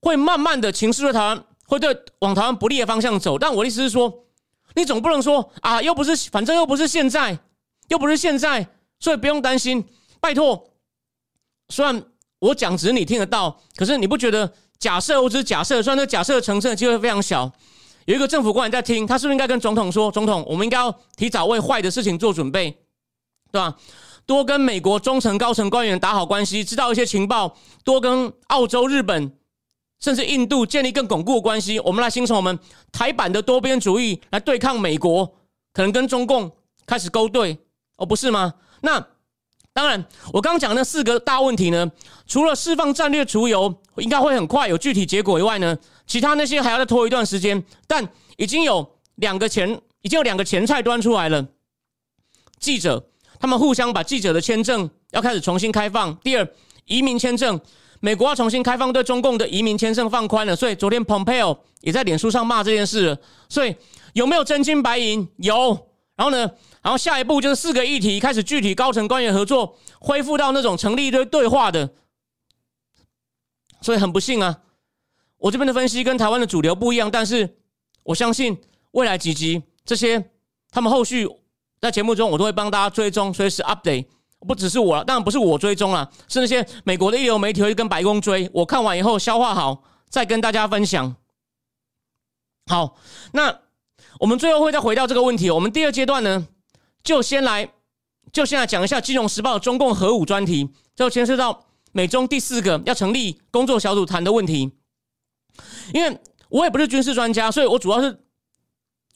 [0.00, 3.38] 会慢慢的情势对台湾会对往台湾不利的方向走。
[3.38, 4.24] 但我的意思是说，
[4.74, 7.38] 你总不能说啊，又不是，反正又不是现在，
[7.86, 8.66] 又不是现在，
[8.98, 9.88] 所以不用担心。
[10.18, 10.72] 拜托，
[11.68, 12.04] 虽然
[12.40, 14.52] 我讲只是你听得到，可是你不觉得
[14.84, 17.50] 假设我只是假设，虽然这假设成真的机会非常小，
[18.04, 22.70] 有一个政府官员在听，他是不是应该跟总统说：“总统，我们应该要提早为坏的事情做准备，
[23.50, 23.74] 对吧？
[24.26, 29.32] 多跟美国中层、高层官员打好关系，知道一些情报，多跟澳洲、日本
[30.00, 31.80] 甚至印度建立更巩固的关系。
[31.80, 32.58] 我们来形成我们
[32.92, 35.24] 台版的多边主义，来对抗美国，
[35.72, 36.52] 可能跟中共
[36.84, 37.56] 开始勾兑，
[37.96, 38.52] 哦，不是吗？
[38.82, 39.02] 那。”
[39.74, 41.90] 当然，我刚刚讲那四个大问题呢，
[42.28, 47.60] 除了释放战略储油应该会很快有具体结果以外呢，其他那些还要再拖一段时间。
[47.88, 49.68] 但已经有两个前，
[50.02, 51.44] 已经有两个前菜端出来了。
[52.60, 53.04] 记者
[53.40, 56.14] 他们互相把记者的签证要开始重新开放。
[56.18, 56.48] 第二，
[56.84, 57.60] 移民签证，
[57.98, 60.54] 美国要重新开放对中共的移民签证放宽了。
[60.54, 63.18] 所以昨天 Pompeo 也在脸书上骂这件事了。
[63.48, 63.74] 所以
[64.12, 65.28] 有没有真金白银？
[65.38, 65.88] 有。
[66.14, 66.48] 然后呢？
[66.84, 71.94] 然后下一步就是四个议题开始具体高层官员合作，恢复到那种成立一堆对话的。
[73.80, 74.60] 所以很不幸啊，
[75.38, 77.56] 我这边的分析跟台湾的主流不一样，但是
[78.02, 80.30] 我相信未来几集这些
[80.70, 81.26] 他们后续
[81.80, 84.04] 在节目中我都会帮大家追踪，随时 update。
[84.46, 88.50] 不只是我，当然不是我追踪了，是那些美国的一流媒体会跟白宫追。
[88.52, 91.16] 我看完以后消化好，再跟大家分享。
[92.66, 92.98] 好，
[93.32, 93.60] 那
[94.20, 95.50] 我们最后会再回到这个问题。
[95.50, 96.46] 我们第二阶段呢？
[97.04, 97.70] 就先来，
[98.32, 104.72] 就先来讲一下《金融时报》中共核武专题，就牵涉到美中第四个要成立工作小组谈的问题。
[105.92, 108.24] 因为我也不是军事专家，所以我主要是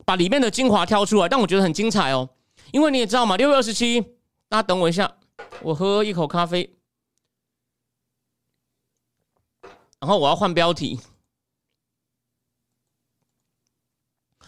[0.04, 2.28] 把里面的精华挑出来，但我觉得很精彩哦。
[2.72, 4.02] 因为你也知道嘛，六月二十七，
[4.50, 5.16] 大家等我一下，
[5.62, 6.76] 我喝一口咖啡，
[9.98, 11.00] 然后我要换标题，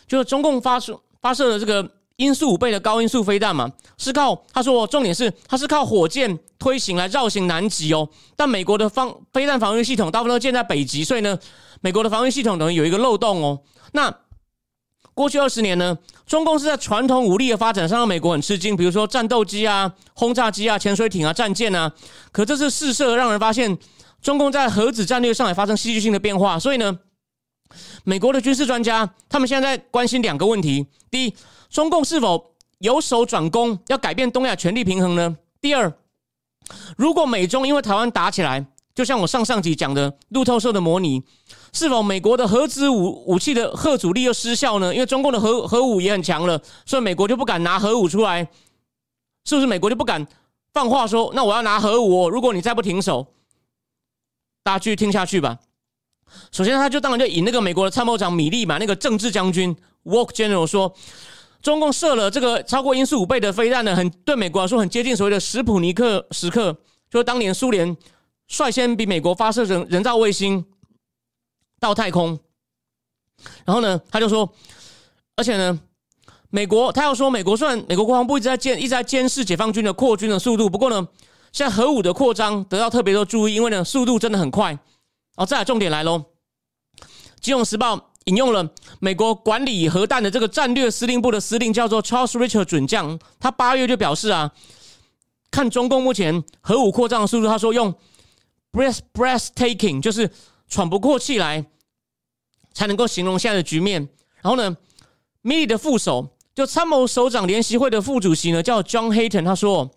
[0.07, 1.97] 就是中共发射发射的这个。
[2.21, 8.07] 音速五倍的高音速飞弹嘛，是靠他说，重点是它是靠火箭推行来绕行南极哦。
[8.37, 11.39] 但美国的防飞弹防御系统大部分都建在北极，所以呢，
[11.81, 13.61] 美国的防御系统等于有一个漏洞哦。
[13.93, 14.15] 那
[15.15, 21.91] 过去二十年呢，中共是在传统武力的发展上让美国很吃惊，比如说战斗机啊、轰炸机啊、潜水艇啊、战舰啊。
[22.33, 23.79] 可这次试射让人发现，
[24.21, 26.59] 中共在核子战略上也发生戏剧性的变化。
[26.59, 26.99] 所以呢，
[28.05, 31.35] 美国的军事专家他们现在在关心两个问题：第一。
[31.71, 35.37] 中共是否由守转攻，要改变东亚权力平衡呢？
[35.61, 35.93] 第二，
[36.97, 41.23] 如果美中因为台湾打起来，就像我上上集讲的路透社的模拟，
[41.73, 44.93] 是否美国的核子武武器的核主力又失效呢？
[44.93, 48.43] 因为中共的核核武也很强了，所以美国就不敢拿核武出来，
[49.45, 49.67] 是不是？
[49.67, 50.27] 美国就不敢
[50.73, 53.29] 放话说，那我要拿核武，如果你再不停手，
[54.65, 55.59] 大家继续听下去吧。
[56.51, 60.93] 首先，他就当然就以那个美国的参谋长米利嘛，那个政治将军 Walk General 说。
[61.63, 66.73] 中共射了这个超过音速五倍的飞弹呢，很对美国来说很接近所谓的史普尼克时刻，
[67.11, 67.95] 就是当年苏联
[68.49, 70.65] 率先比美国发射人人造卫星
[71.79, 72.39] 到太空。
[73.65, 74.51] 然后呢，他就说，
[75.37, 75.79] 而且呢，
[76.49, 81.09] 美国他要说，美国虽然美国国防部一直在监一直在监视解放军的扩军的速度，不过呢，
[81.53, 84.79] 现在核武的扩张得到特别多注意，因为呢速度真的很快。
[85.37, 86.19] 哦，再来重点来喽，
[87.41, 87.97] 《金融时报》。
[88.27, 94.53] 引用了美国管理核弹的这个战略司令部的司令叫做 Charles Richard 准将，他八月就表示啊，
[95.51, 97.95] 看中共目前核武扩张的速度，他说用
[98.71, 100.31] breath breathtaking 就是
[100.69, 101.65] 喘不过气来，
[102.73, 104.09] 才能够形容现在的局面。
[104.43, 104.77] 然后呢
[105.43, 109.91] ，Mili 的副手就参谋首长联席会的副主席呢叫 John Hayton，他说，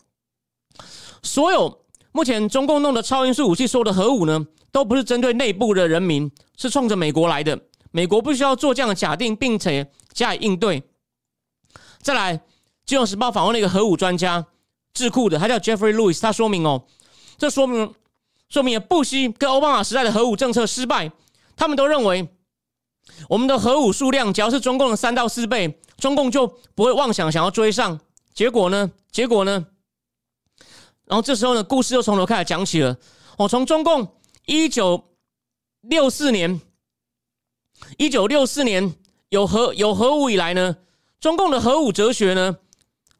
[1.22, 7.60] 所有目前中共弄的超音速武器所有的核武呢，都不是针对内部的人民，是冲着美国来的。
[7.96, 10.82] 美国不需要做这样的假定，并且加以应对。
[12.02, 12.36] 再来，
[12.88, 14.48] 《金融时报》访问了一个核武专家，
[14.96, 16.88] 智库的，他叫 Jeffrey Lewis，他说明哦，
[17.38, 17.94] 这说明
[18.50, 21.12] 说明布希跟奥巴马时代的核武政策失败，
[21.56, 22.28] 他们都认为
[23.30, 28.00] 我们的核武数量只要是中共的三到四倍，中共就不会妄想想要追上。
[28.34, 28.92] 结果呢？
[29.12, 29.68] 结果呢？
[31.06, 32.98] 然后这时候呢，故事又从头开始讲起了。
[33.38, 34.16] 哦，从中共
[34.48, 35.16] 一九
[35.82, 36.60] 六四年。
[37.98, 38.96] 一九六四年
[39.30, 40.78] 有核有核武以来呢，
[41.20, 42.58] 中共的核武哲学呢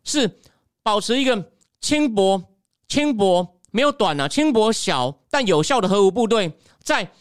[0.04, 0.40] 是
[0.82, 2.44] 保持一个轻薄、
[2.88, 7.12] 轻薄没有短啊，轻薄小但有效的核武部队，在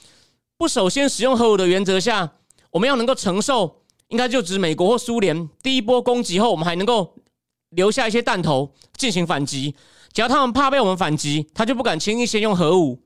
[0.56, 2.34] 不首先使用核武的原则下，
[2.70, 7.16] 我们要能够承受，应该就指美国或苏联第一波攻击后，我们还能够
[7.70, 9.74] 留下一些弹头进行反击。
[10.12, 13.02] 只要他们怕被我们反击，他就不敢轻易先用核武。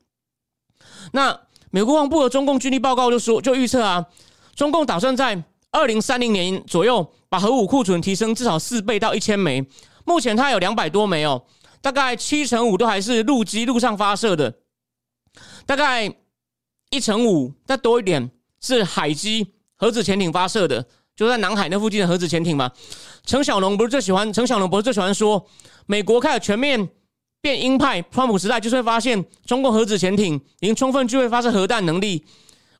[1.13, 4.07] 那美国国防部的中共军力报告就说，就预测啊。
[4.57, 5.41] 中共打算在
[5.71, 9.65] 二零三零年左右把核武库存提升至少四倍到一千枚。
[10.07, 11.45] 目前它有两百多枚哦，
[11.83, 14.55] 大概七成五都还是陆基陆上发射的，
[15.67, 16.11] 大概
[16.91, 22.71] 一成五再多一点是海基核子潜艇发射的，就在南海那附近的核子潜艇嘛。
[23.25, 25.47] 陈小龙不是最喜欢，陈小龙不是最喜欢说，
[25.85, 26.89] 美国开始全面
[27.43, 32.25] 变鹰派，川普时代就是会发现中共核子潜艇已经充分具备发射核弹能力。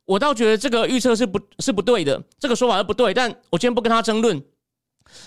[0.07, 3.13] 我倒觉得这个预测是不是不对的，这个说法是不对。
[3.13, 4.41] 但我今天不跟他争论。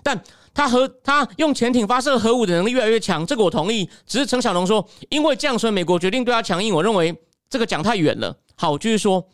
[0.02, 0.20] 但
[0.52, 3.88] 他和他用潜艇发射核武的能力越来越强，这个我同意。
[4.06, 6.74] 只是陈小龙说，因为这样，所以美国决定对他强硬。
[6.74, 7.14] 我认为
[7.48, 8.34] 这个讲太远了。
[8.56, 9.28] 好，就是说，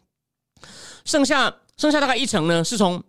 [1.04, 3.02] 剩下剩下大概一层呢，是从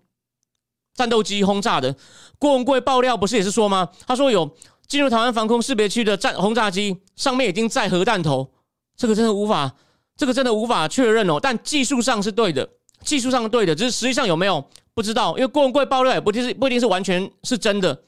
[0.94, 1.96] 战斗机轰炸的。
[2.38, 3.90] 郭文贵爆料不是也是说吗？
[4.06, 4.56] 他说有
[4.88, 8.52] 进入台湾防空识别区的战轰炸机上面已经载核弹头，
[8.96, 9.76] 这个真的无法，
[10.18, 11.40] 这个真的无法确认哦。
[11.40, 12.68] 但技术上是对的，
[13.04, 14.70] 技术上对的，只是实际上有没有？
[14.94, 18.04] 不知道，因为郭文贵爆料也不一定是不一定是完全是真的。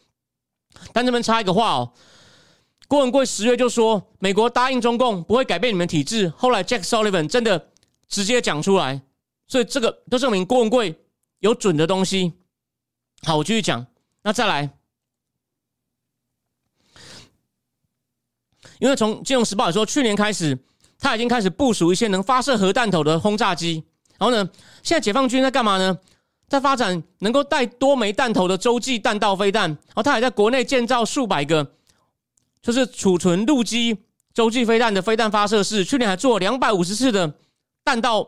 [0.91, 1.93] 但这边插一个话哦，
[2.87, 7.69] 郭文贵十月就说美国答应中共不会改变你们体制，后来 Jack Sullivan 真的
[8.07, 9.03] 直接讲出来，
[9.47, 10.95] 所以这个都证明郭文贵
[11.41, 12.33] 有准的东西。
[13.21, 13.85] 好，我继续讲。
[14.23, 14.71] 那再来，
[18.79, 20.57] 因为从《金融时报也》说，去年开始
[20.99, 23.83] 他已经开始部署一些能发射核弹头的轰炸机。
[24.17, 24.49] 然后呢，
[24.83, 25.97] 现在解放军在干嘛呢？
[26.49, 31.73] 在发展能够带多枚弹头的洲际弹道飞弹，然后它还在国内建造数百个，
[32.62, 33.95] 就是储存陆基
[34.33, 35.85] 洲际飞弹的飞弹发射室。
[35.85, 37.31] 去年还做两百五十次的
[37.83, 38.27] 弹道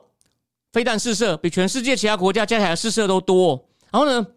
[0.71, 3.67] 飞弹试射，比全世界其他国家加起来试射都多。
[3.91, 4.27] 然后呢，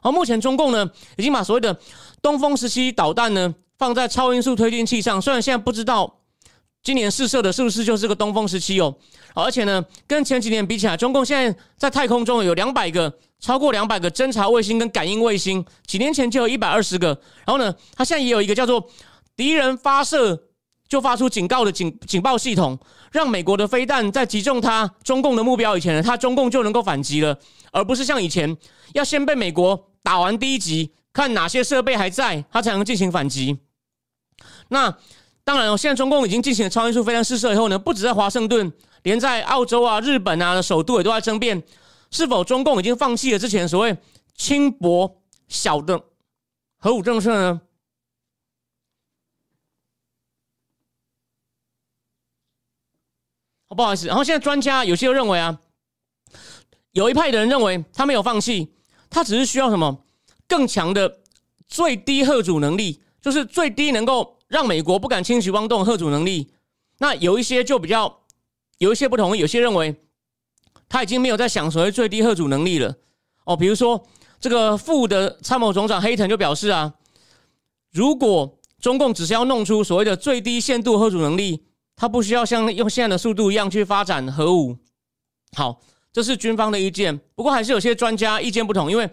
[0.00, 1.78] 而，目前中共呢已经把所谓的
[2.22, 6.20] 东风十七导弹呢放在超音速推进器上，虽然现在不知道。
[6.86, 8.96] 今年试射的是不是就是个东风十七哦？
[9.34, 15.66] 而且呢，跟前几年比起来，中共现在在太空中有两百个，超过两百个侦察卫星跟感应卫星。
[15.84, 17.08] 几年前就有一百二十个。
[17.44, 18.88] 然后呢，它现在也有一个叫做
[19.34, 20.40] 敌人发射
[20.88, 22.78] 就发出警告的警警报系统，
[23.10, 27.36] 让美国的飞弹在击中它中共的目标以前呢，它中共就能够反击了，
[27.72, 28.56] 而不是像以前
[28.94, 33.58] 要先被美国打完第一击，看哪些设备还在，它才能进行反击。
[34.68, 34.96] 那。
[35.46, 38.72] 当然哦，现在中共已经进行了超音速飞弹试射以后呢，不止在华盛顿，
[39.04, 41.62] 连在澳洲啊、日本啊的首都也都在争辩，
[42.10, 43.96] 是否中共已经放弃了之前所谓
[44.34, 46.02] 轻薄小的
[46.78, 47.60] 核武政策呢？
[53.68, 55.60] 哦不好意思，然后现在专家有些认为啊，
[56.90, 58.74] 有一派的人认为他没有放弃，
[59.08, 60.04] 他只是需要什么
[60.48, 61.20] 更强的
[61.68, 64.35] 最低核主能力，就是最低能够。
[64.48, 66.52] 让美国不敢轻举妄动，核主能力。
[66.98, 68.22] 那有一些就比较
[68.78, 69.94] 有一些不同，有些认为
[70.88, 72.94] 他已经没有在想所谓最低核主能力了。
[73.44, 74.06] 哦，比如说
[74.40, 76.94] 这个副的参谋总长黑藤就表示啊，
[77.92, 81.64] 如果中共只是要弄出所谓的最低限度核主能力，
[81.96, 84.76] 他不需要像用现在的速度一样去发展核武。
[85.56, 85.80] 好，
[86.12, 87.18] 这是军方的意见。
[87.34, 89.08] 不过还是有些专家意见不同，因为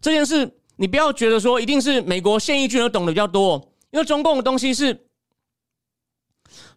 [0.00, 3.71] 这件事你不要觉得说一定是美国现役军人懂得比较多。
[3.92, 5.06] 因为中共的东西是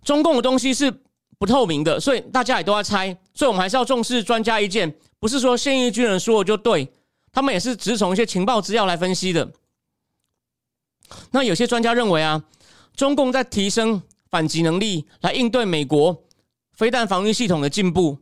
[0.03, 0.91] 中共的东西是
[1.39, 3.17] 不透明的，所以大家也都在猜。
[3.33, 6.91] 所以我们还是要重视专家意见，不是说现役军人说的就对，
[7.31, 9.49] 他们也是只是从一些情报资料来分析的。
[11.31, 12.43] 那有些专家认为啊，
[12.95, 16.21] 中共在提升反击能力，来应对美国
[16.73, 18.17] 飞弹防御系统的进步。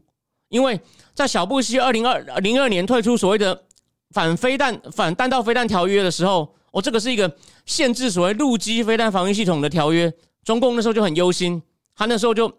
[0.49, 0.79] 因为
[1.15, 3.63] 在小布希二零二零二年退出所谓的
[4.11, 6.55] 反飞弹反弹道飞弹条约的时候。
[6.73, 10.11] 哦，这个是一个限制所谓陆基飞弹防御系统的条约。
[10.43, 11.61] 中共那时候就很忧心，
[11.95, 12.51] 他那时候就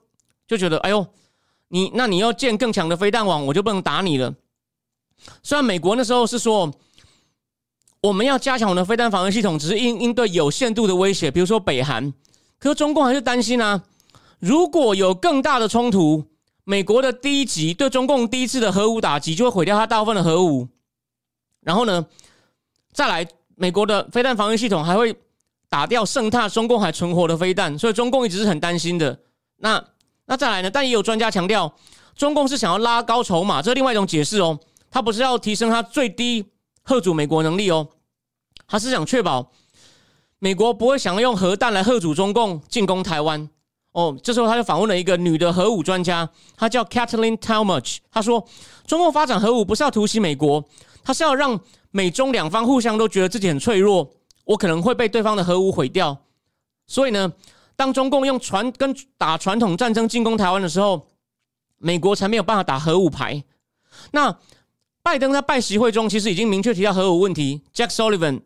[0.47, 1.05] 就觉得，哎呦，
[1.69, 4.33] 你那你要建更强的飞弹网，我就不能打你了。
[5.43, 6.73] 虽然美国那时候是说，
[8.03, 12.15] 我们要加强我们的飞弹防御系统，只是应应对有限度的威胁，比如说北韩。
[12.61, 13.83] 可是中共还是担心啊，
[14.39, 16.25] 如果有更大的冲突，
[16.63, 20.69] 美国的第一级对中共第一次的核武打击就会毁掉它大部分的核武。
[21.63, 22.07] 然后呢，
[22.93, 23.27] 再来。
[23.57, 25.15] 美国的飞弹防御系统还会
[25.69, 29.19] 打掉剩下中共还存活的飞弹，所以中共一直是很担心的。
[29.57, 29.83] 那
[30.27, 30.71] 那再来呢？
[30.71, 31.75] 但也有专家强调，
[32.17, 34.59] 中共是想要拉高筹码，这是另外一种解释哦。
[34.91, 36.45] 他不是要提升他最低
[36.83, 37.89] 贺阻美国能力哦，
[38.67, 39.51] 他是想确保
[40.39, 43.49] 美国不会想要用核弹来贺阻中共进攻台湾
[43.93, 44.17] 哦。
[44.23, 48.47] 这时候他就访问了一个女的核武专家，她叫 Kathleen Talmadge，她说，
[48.87, 50.65] 中共发展核武不是要突袭美国，
[51.03, 51.61] 他是要让。
[51.97, 54.11] 美中两方互相都觉得自己很脆弱，
[54.47, 56.25] 我可能会被对方的核武毁掉。
[56.89, 57.33] 所以呢，
[57.77, 61.07] 当中共用传跟打传统战争进攻台湾的时候，
[61.79, 63.45] 美国才没有办法打核武牌。
[64.11, 64.37] 那
[65.05, 68.41] 拜登在拜习会中其实已经明确提到核武问题，Jack Sullivan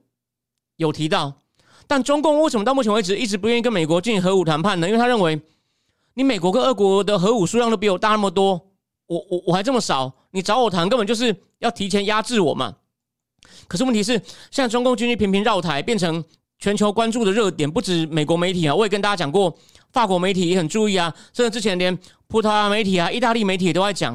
[0.76, 1.40] 有提到，
[1.86, 4.86] 但中共为什么到目前为止一直不愿意跟美国进行核武谈判呢？
[4.86, 5.40] 因为他认为，
[6.12, 8.68] 你美国跟俄国的核武数量都比我大那么多，
[9.06, 12.76] 我我我还这么少，你找我谈根本就是要提前压制我嘛。
[13.66, 14.12] 可是问题是，
[14.50, 16.22] 现在中共军机频频绕台，变成
[16.58, 19.56] 全球关注的热点，不止美国媒体啊，我也跟大家讲过，
[19.92, 24.12] 法国媒体也很注意啊，甚至之前连葡萄牙媒体啊、意大利媒体都在讲。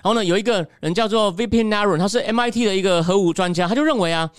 [0.00, 4.30] 然后呢，有一个人叫做 Vipin Naron，他是 MIT 的一个核武专家，他就认为啊，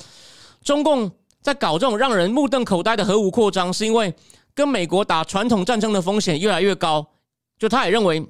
[0.64, 4.14] 中共在搞这种让人目瞪口呆的核武扩张，是因为
[4.54, 7.06] 跟美国打传统战争的风险越来越高。
[7.58, 8.22] 就他也认为，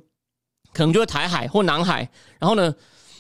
[0.74, 2.10] 可能就是台海或南海。
[2.40, 2.74] 然后呢，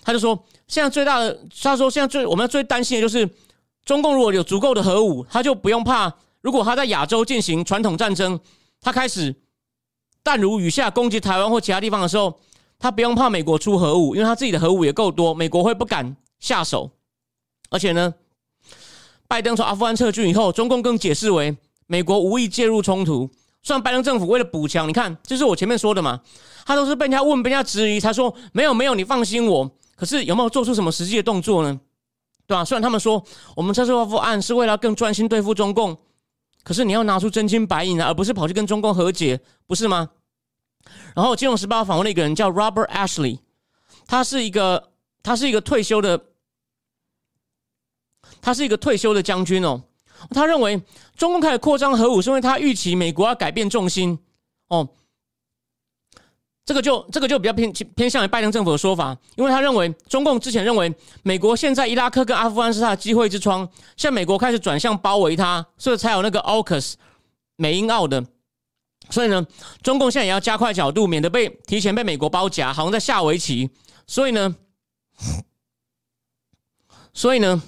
[0.04, 3.30] 他就说，现在最大的，他说现在最我们最担心的就是，
[3.84, 8.39] 中共如果有足够的核武，他就不用怕，如果他在亚洲进行传统战争，
[8.80, 9.36] 他开始
[10.24, 12.39] 弹如雨下攻击台湾或其他地方的时候。
[12.82, 16.89] 他不用怕美国出核武，因为他自己的核武也够多，美国会不敢下手。
[17.70, 18.13] 而且呢，
[19.28, 21.57] 拜登从阿富汗撤军以后，中共更解释为
[21.88, 23.30] 美国无意介入冲突。
[23.61, 26.22] 虽然拜登政府为了补强，你看，这是我前面说的嘛，
[26.65, 29.70] 他都是被人家问、被人家质疑，才说没有没有，你放心我。
[30.00, 31.78] 可是有没有做出什么实际的动作呢？
[32.47, 32.64] 对吧？
[32.64, 33.22] 虽然他们说
[33.54, 35.95] 我们撤出阿富汗是为了更专心对付中共，
[36.64, 40.10] 可是你要拿出真金白银啊，而不是跑去跟中共和解，不是吗？
[41.14, 43.39] 然后，《金融时报》访问了一个人叫 Robert Ashley，
[44.08, 44.91] 他是一个
[45.22, 46.20] 他是一个退休的，
[48.41, 49.84] 他是一个退休的将军哦。
[50.32, 50.82] 他认为
[51.18, 54.18] 中共开始扩张核武，是因为他预期美国要改变重心
[54.70, 54.88] 哦。
[56.70, 60.93] 这个就这个就比较偏偏向于拜登政府的说法，因为他认为中共之前认为
[61.24, 63.67] 美国现在伊拉克跟阿富汗是他的机会之窗，
[63.97, 66.93] 现在美国开始转向包围他，所以才有那个 AUKUS
[67.55, 68.24] 美英澳的。
[69.09, 69.47] 所以呢，
[69.82, 73.72] 中共现在也要加快角度，免得被提前被美国包夹，好像在下围棋。
[74.05, 74.55] 所以呢，
[77.15, 77.63] 所以呢，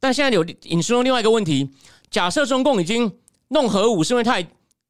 [0.00, 1.70] 但现在有引出另外一个问题：
[2.10, 3.20] 假设中共已经
[3.50, 4.42] 弄核武，是因为他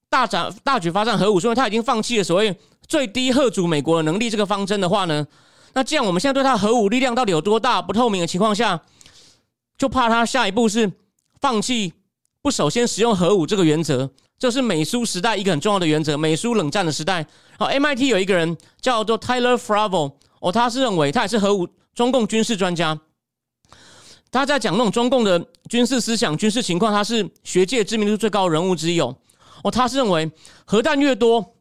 [0.09, 5.27] 大展大举发展核武，是因为他已经放弃了所谓最低核主美国的能力这个方针的话呢？
[5.75, 8.81] 那这样我们现在对他核武力量到底有多大不透明的情况下，
[9.77, 10.91] 就怕他下一步是
[11.41, 11.93] 放弃
[12.41, 14.11] 不首先使用核武这个原则。
[14.39, 17.27] 这是美苏时代一个很重要的原则，美苏冷战的时代。
[17.59, 22.99] 好，MIT 有一个人叫做 Tyler Fravo，哦，他是认为他也是核武中共军事专家。
[24.31, 29.17] 他在讲那种中共的军事思想、军事情况，他是学界知名度最高的人物之一哦。
[29.67, 30.31] 哦，他是认为
[30.65, 31.57] 核弹越多，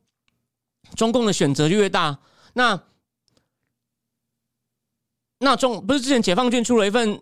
[0.95, 2.19] 中共的选择就越大。
[2.53, 2.79] 那
[5.39, 7.19] 那中不是之前解放军出了一份，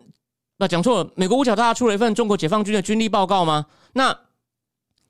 [0.58, 3.64] 那讲错了，美国五角大厦出了一份中国解放军的军力报告吗？
[3.94, 4.14] 那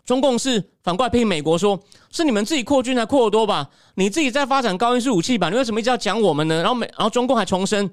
[0.04, 3.68] 中共是反过来批评美国，说是你们自己扩军才扩得多吧？
[3.96, 5.50] 你自己在发展高音速武器吧？
[5.50, 6.58] 你为什么一直要讲我们呢？
[6.58, 7.90] 然后美，然后中共还重申，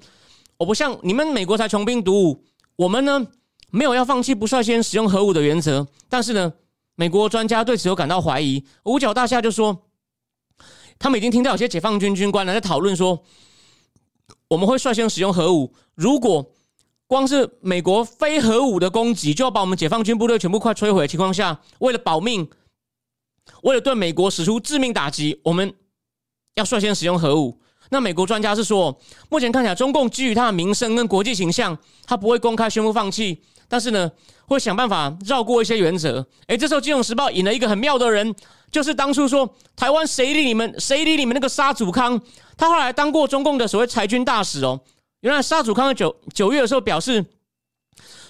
[0.56, 2.44] 我不像你们美国才穷兵黩武，
[2.76, 3.26] 我们呢
[3.70, 5.84] 没有要放弃不率先使用核武的原则。
[6.08, 6.52] 但是呢，
[6.94, 8.64] 美国专家对此有感到怀疑。
[8.84, 9.86] 五角大厦就说，
[10.98, 13.22] 他们已经听到有些解放军军官呢在讨论说，
[14.48, 16.52] 我们会率先使用核武，如果。
[17.08, 22.48] 光是美国非核武的攻击，就要把我们解放军部队全部快摧毁的情况下，为了保命，
[23.64, 25.74] 为了对美国使出致命打击，我们
[26.54, 27.60] 要率先使用核武。
[27.90, 31.76] 那美国专家是说，目前看起来，中共基于他的名声跟国际形象，
[32.06, 34.10] 他不会公开宣布放弃，但是呢，
[34.52, 36.26] 会想办法绕过一些原则。
[36.46, 38.34] 诶，这时候《金融时报》引了一个很妙的人，
[38.70, 42.20] 就是当初说台湾谁理你们，谁理你们那个沙祖康，
[42.56, 44.80] 他后来当过中共的所谓裁军大使哦。
[45.20, 47.24] 原来沙祖康在九九月的时候表示，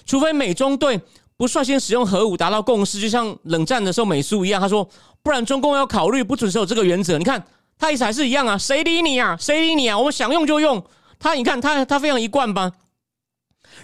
[0.05, 1.01] 除非美中对
[1.37, 4.87] 不率先使用核武达到共识，就像冷战的时候美苏一样，他说，
[5.21, 7.17] 不然中共要考虑不准守这个原则。
[7.17, 7.43] 你看
[7.77, 9.35] 他意思还是一样啊，谁理你啊？
[9.39, 9.97] 谁理你啊？
[9.97, 10.83] 我们想用就用。
[11.19, 12.71] 他你看他他非常一贯吧。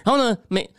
[0.04, 0.70] 然后呢，美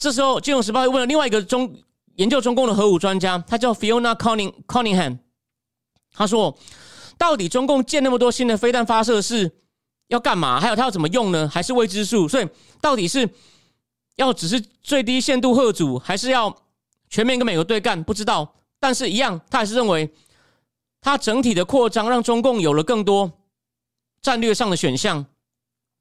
[0.00, 1.76] 这时候《金融时报》又问了另外一个中
[2.16, 5.18] 研究中共的核武专家，他叫 Fiona Conning Conningham，
[6.14, 6.58] 他说，
[7.18, 9.52] 到底中共建那么多新的飞弹发射是？
[10.08, 10.58] 要干嘛？
[10.58, 11.48] 还有他要怎么用呢？
[11.48, 12.26] 还是未知数。
[12.26, 12.48] 所以
[12.80, 13.28] 到底是
[14.16, 16.52] 要只是最低限度贺主，还是要
[17.08, 18.02] 全面跟美国对干？
[18.02, 18.56] 不知道。
[18.80, 20.10] 但是，一样，他还是认为，
[21.00, 23.30] 他整体的扩张让中共有了更多
[24.20, 25.26] 战略上的选项。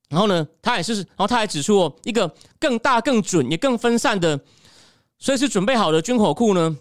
[0.10, 4.40] 然后呢，他也是，然后他还指出哦，一个更大、更准、也更分散的，
[5.18, 6.78] 随时准备好的军火库呢。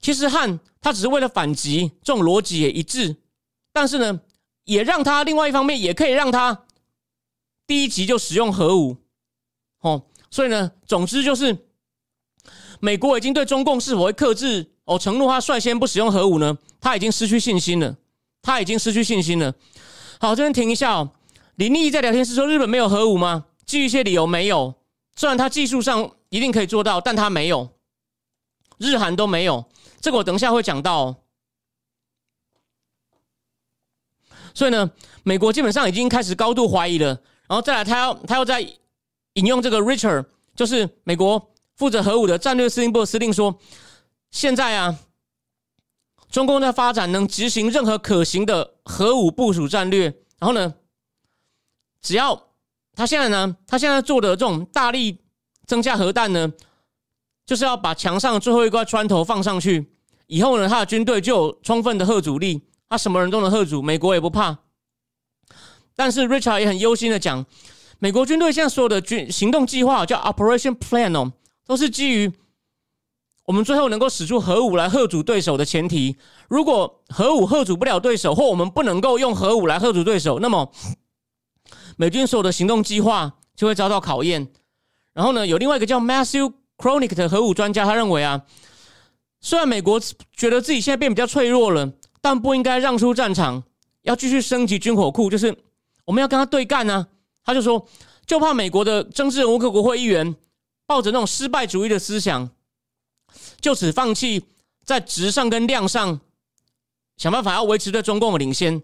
[0.00, 3.16] 其实，汉他只是为了反击，这种逻辑也一致。
[3.72, 4.20] 但是呢？
[4.64, 6.66] 也让他另外一方面也可以让他
[7.66, 8.96] 第一集就使用核武，
[9.80, 11.66] 哦，所以呢，总之就是
[12.78, 16.56] 美国已经对中共是否会克制哦承诺他率先不使用核武呢？
[16.80, 17.96] 他已经失去信心了，
[18.40, 19.52] 他已经失去信心了。
[20.20, 21.10] 好，这边停一下哦。
[21.56, 24.74] 林立在聊天室说：“日本没有核武吗？”基于一些理由没有。
[25.14, 27.68] 虽然他技术上一定可以做到，但他没有，
[28.78, 29.64] 日韩都没有。
[30.00, 31.14] 这个我等一下会讲到。
[34.54, 34.90] 所以呢，
[35.22, 37.08] 美国基本上已经开始高度怀疑了。
[37.48, 38.60] 然后再来，他要他要再
[39.34, 40.24] 引用这个 Richard，
[40.56, 43.58] 就是美国负责核武的战略司令部司令说，
[44.30, 44.98] 现在啊，
[46.30, 50.04] 中共在发展能执行任何可行的核武部署战略。
[50.38, 50.74] 然后呢，
[52.02, 52.48] 只要
[52.94, 55.18] 他现在呢，他现在做的这种大力
[55.66, 56.52] 增加核弹呢，
[57.46, 59.88] 就是要把墙上最后一块砖头放上去。
[60.26, 64.58] 以后呢，他的军队就有充分的核主力，他什么人都能核主，美国也不怕。
[65.94, 67.44] 但是 Richard 也很忧心的讲，
[67.98, 71.32] 美国军队现在所有的军行动计划叫 Operation Plan 哦，
[71.66, 72.32] 都是基于
[73.44, 76.16] 我们最后能够使出核武来吓阻对手的前提。
[76.48, 80.72] 如果核武吓阻不了对手，或我们不能够用核武来吓阻对手，那么
[81.96, 84.48] 美军所有的行动计划就会遭到考验。
[85.12, 88.42] 然后呢，有另外一个叫 Matthew Chronic 的核武专家，他认为啊。
[89.44, 90.00] 虽然美国
[90.36, 93.64] 觉得自己现在变比较脆弱了，但不应该让出战场，
[94.02, 95.56] 要继续升级军火库，就是
[96.04, 97.08] 我们要跟他对干啊。
[97.44, 97.88] 他就说，
[98.24, 100.36] 就怕美国的政治人物、各国会议员
[100.86, 102.50] 抱着那种失败主义的思想，
[103.60, 104.44] 就此放弃
[104.84, 106.20] 在值上跟量上
[107.16, 108.80] 想办法要维持对中共的领先。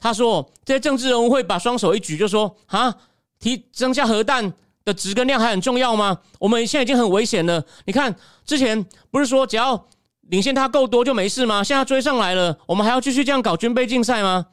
[0.00, 2.92] 他说，这些政治人物会把双手一举，就说：“啊，
[3.38, 6.18] 提增加核弹。”的值跟量还很重要吗？
[6.38, 7.62] 我们现在已经很危险了。
[7.84, 9.86] 你看，之前不是说只要
[10.30, 11.62] 领先他够多就没事吗？
[11.62, 14.46] 现在追上来了，我们还要继续这样搞军备竞赛吗？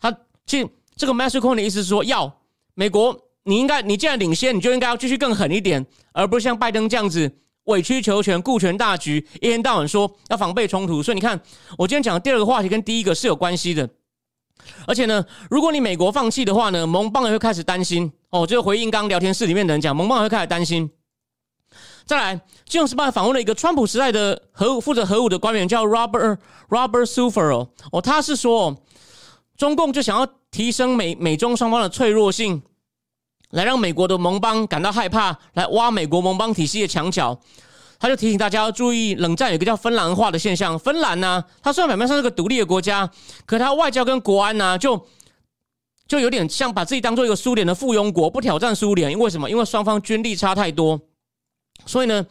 [0.00, 0.12] 他
[0.44, 2.40] 其实这个 m a s t e c o n 的意思是说，要
[2.74, 7.32] 美国，你应该你既然领先，你就应该要继续更狠一点，而不是像拜登这样子
[7.66, 11.00] 委曲求全、顾全大局，一天到晚说要防备冲突。
[11.00, 11.40] 所以你看，
[11.78, 13.88] 我今天讲的第二个话题跟第一个是有关系的。
[14.86, 18.46] 而且呢，如果你美国放弃的话呢，盟邦也会开始担心哦。
[18.46, 20.90] 就回应刚聊天室里面的人讲，盟邦也会开始担心。
[22.06, 26.38] 再来，金融时报访问了一个川普时代的核负责核武的官员，叫 Robert
[26.68, 28.76] Robert Suffer 哦，他是说，
[29.56, 32.62] 中共就想要提升美美中双方的脆弱性，
[33.50, 37.40] 来让美国的盟邦感到害怕，来挖美国盟邦体系的墙角。
[38.04, 40.78] 他就提醒大家要注意，冷战有一个叫芬兰化的现象。
[40.78, 43.10] 芬兰呢，它虽然表面上是个独立的国家，
[43.46, 45.06] 可它外交跟国安呢，就
[46.06, 49.10] 就有点像把自己当做一个苏联的附庸国，不挑战苏联。
[49.10, 49.48] 因为什么？
[49.48, 51.00] 因为双方军力差太多。
[51.86, 52.26] 所以呢，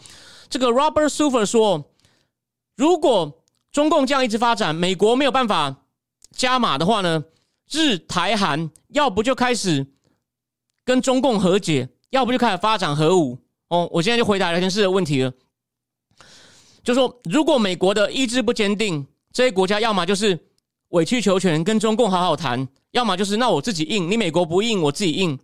[0.47, 1.89] 这个 Robert Sufer 说，
[2.77, 5.77] 如果中共这样一直发展，美国没有办法
[6.29, 7.23] 加码的话呢，
[7.71, 9.87] 日台韩要不就开始
[10.85, 13.39] 跟中共和解，要不就开始发展核武。
[13.69, 15.33] 哦，我现在就回答聊天室的问题了。
[16.83, 20.37] 就说，如果美国的意志不坚定，这些国家要么就是
[20.89, 25.39] 委曲求全，跟中共好好谈；要么就是那我自己硬，你美国不硬，我自己硬。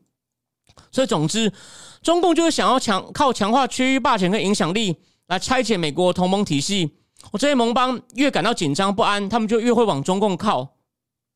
[0.92, 1.52] 所以，总之，
[2.02, 6.92] 中共就是想要强靠强化区域霸权跟影响力来拆解美国同盟体系。
[7.32, 10.76] 我这些盟邦越感到紧张不安，他们就越会往中共靠。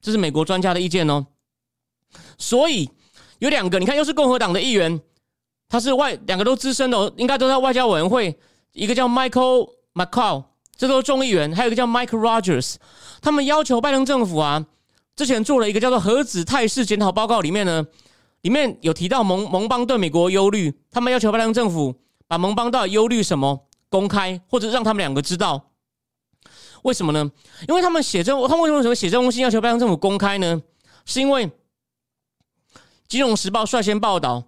[0.02, 1.26] 这是美国专家的意见哦。
[2.38, 2.90] 所以
[3.40, 5.02] 有两个，你看，又是共和党的议员，
[5.70, 8.38] 他是外两个都资深的，应该都在外交委员会，
[8.74, 9.70] 一个叫 Michael。
[9.94, 12.76] McCall，这都是众议员，还有一个叫 Mike Rogers，
[13.22, 14.66] 他们要求拜登政府啊，
[15.16, 17.86] 之前做了一个叫做核子态势检讨报告，里面呢，
[18.42, 21.96] 里面有提到盟盟邦对美国忧虑，他们要求拜登政府
[22.28, 25.70] 把盟邦到底忧虑什么公开，或者让他们两个知道。
[26.82, 27.32] 为什么呢？
[27.68, 30.62] 因为他们写这，他们为什么写这封信要求拜登政府公开呢？
[31.06, 31.48] 是因为
[33.08, 34.44] 《金融时报》率先报道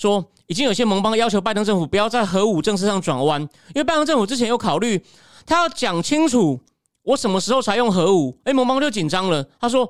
[0.00, 0.24] 说。
[0.46, 5.00] 已经有些盟邦要求拜登政府不要在核武政策上转弯，因为拜登政府之前有考虑，
[5.46, 6.58] 他要讲清楚
[7.04, 9.46] 我什么时候才用核武，哎，盟邦就紧张了。
[9.60, 9.88] 他说：“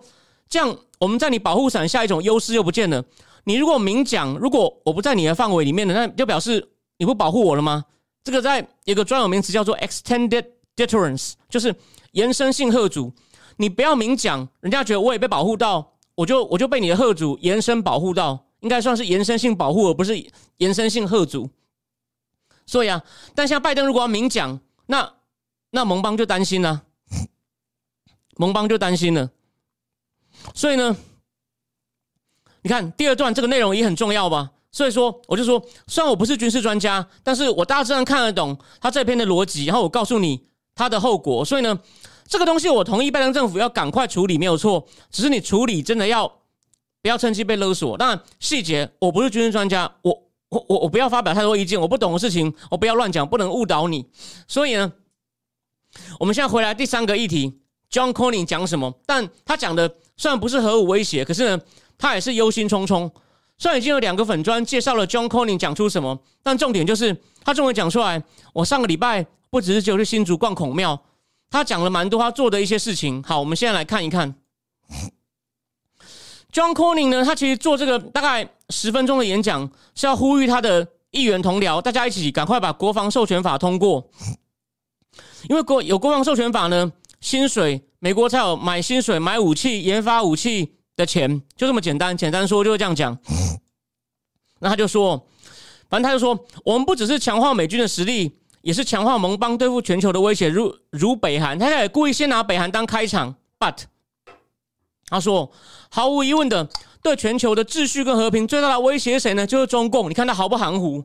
[0.51, 3.03] 这样我们在你保护伞下一种优势又不见了。
[3.45, 7.87] 你如果明讲，如果我不在你的范围里面的，那就表示你不保护我了吗？
[8.23, 10.45] 这个在一个专有名词叫做 extended
[10.77, 11.75] deterrence，就是
[12.13, 13.11] 延伸性核主。
[13.57, 20.15] 你不要明讲，人家觉得我也被保护到，我就我就被你的核主延伸保护到。”应该算是延伸性保护，而不是
[20.59, 21.51] 延伸性贺阻。
[22.67, 23.03] 所以啊，
[23.35, 25.15] 但像拜登如果要明讲，那
[25.71, 26.83] 那盟邦就担心了，
[28.37, 29.31] 盟邦就担心了。
[30.55, 30.97] 所以呢，
[32.63, 34.53] 你看第二段这个内容也很重要吧？
[34.71, 41.45] 所以说，我就说，虽然我不是军事专家，但是我大致上看得懂他这篇的逻辑，然后我告诉你他的后果。
[41.45, 41.81] 所以呢，
[42.29, 44.87] 这个东西我同意拜登政府要赶快处理，没有错。
[45.11, 46.40] 只是你处理真的要。
[47.03, 47.97] 不要趁机被勒索。
[47.97, 51.81] 当然，细节我不是军事专家，我我我我不要发表太多意见。
[51.81, 54.07] 我不懂的事情，我不要乱讲，不能误导你。
[54.47, 54.93] 所以呢，
[56.19, 58.93] 我们现在回来第三个议题，John Corning 讲什么？
[59.07, 61.63] 但他讲的虽然不是核武威胁，可是呢，
[61.97, 63.11] 他也是忧心忡忡。
[63.57, 68.23] 虽然已经有两个粉砖介绍了 John Corning 讲出什么，但重点就是他终于讲出来。
[68.53, 70.99] 我上个礼拜不只是就去新竹逛孔庙，
[71.51, 73.23] 他讲了蛮多他做的一些事情。
[73.23, 74.35] 好，我们现在来看一看。
[76.53, 84.11] John Corning 呢，他其实做这个大概十分钟的演讲，是要呼吁他的议员同僚，大家一起赶快把国防授权法通过。
[85.49, 92.17] 因为国有国防授权法呢，薪水美国才有买薪水、买武器、研发武器的钱，就这么简单。
[92.17, 93.17] 简单说就是这样讲。
[94.59, 95.27] 那他就说，
[95.89, 101.59] 反正他就说，我们不只是强化美军的实力，也是强化盟邦对付全球的威胁，如如北韩。
[101.59, 103.77] 他也故意先拿北韩当开场，but
[105.11, 105.51] 他说，
[105.91, 106.67] 毫无疑问的，
[107.03, 109.47] 对全球的秩序跟和平最大的威胁谁呢？
[109.47, 110.09] 就是中共。
[110.09, 111.05] 你看他毫不含糊。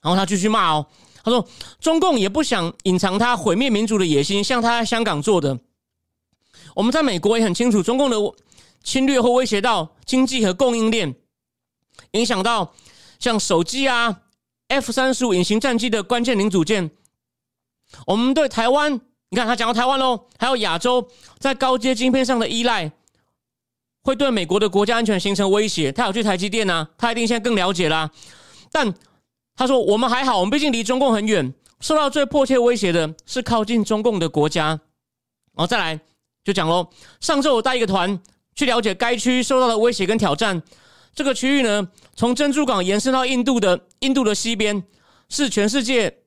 [0.00, 0.86] 然后他继续骂哦，
[1.22, 1.46] 他说
[1.80, 5.58] 中共也不想隐藏他毁灭民主的野心，像他在香港做的。
[6.74, 8.16] 我们在美国也很清楚，中共的
[8.82, 11.14] 侵略会威胁到经济和供应链，
[12.12, 12.74] 影响到
[13.18, 14.22] 像手机啊、
[14.68, 16.90] F 三十五隐形战机的关键零组件。
[18.06, 19.00] 我们对台湾，
[19.30, 21.06] 你看他讲到台湾喽，还有亚洲
[21.38, 22.90] 在高阶晶片上的依赖，
[24.02, 25.92] 会对美国的国家安全形成威胁。
[25.92, 28.10] 他有去台积电啊，他一定现在更了解啦。
[28.72, 28.94] 但
[29.54, 34.68] 他说：“我们还好，我们毕竟离中共很远，受到最迫切威胁的是靠近中共的国家。”
[35.54, 36.00] 然后再来
[36.44, 36.88] 就讲喽。
[37.20, 38.18] 上周我带一个团
[38.54, 40.62] 去了解该区受到的威胁跟挑战。
[41.14, 44.82] 这个区域呢，从珍珠港延伸到印度的印度的西边，
[45.28, 46.18] 是全世界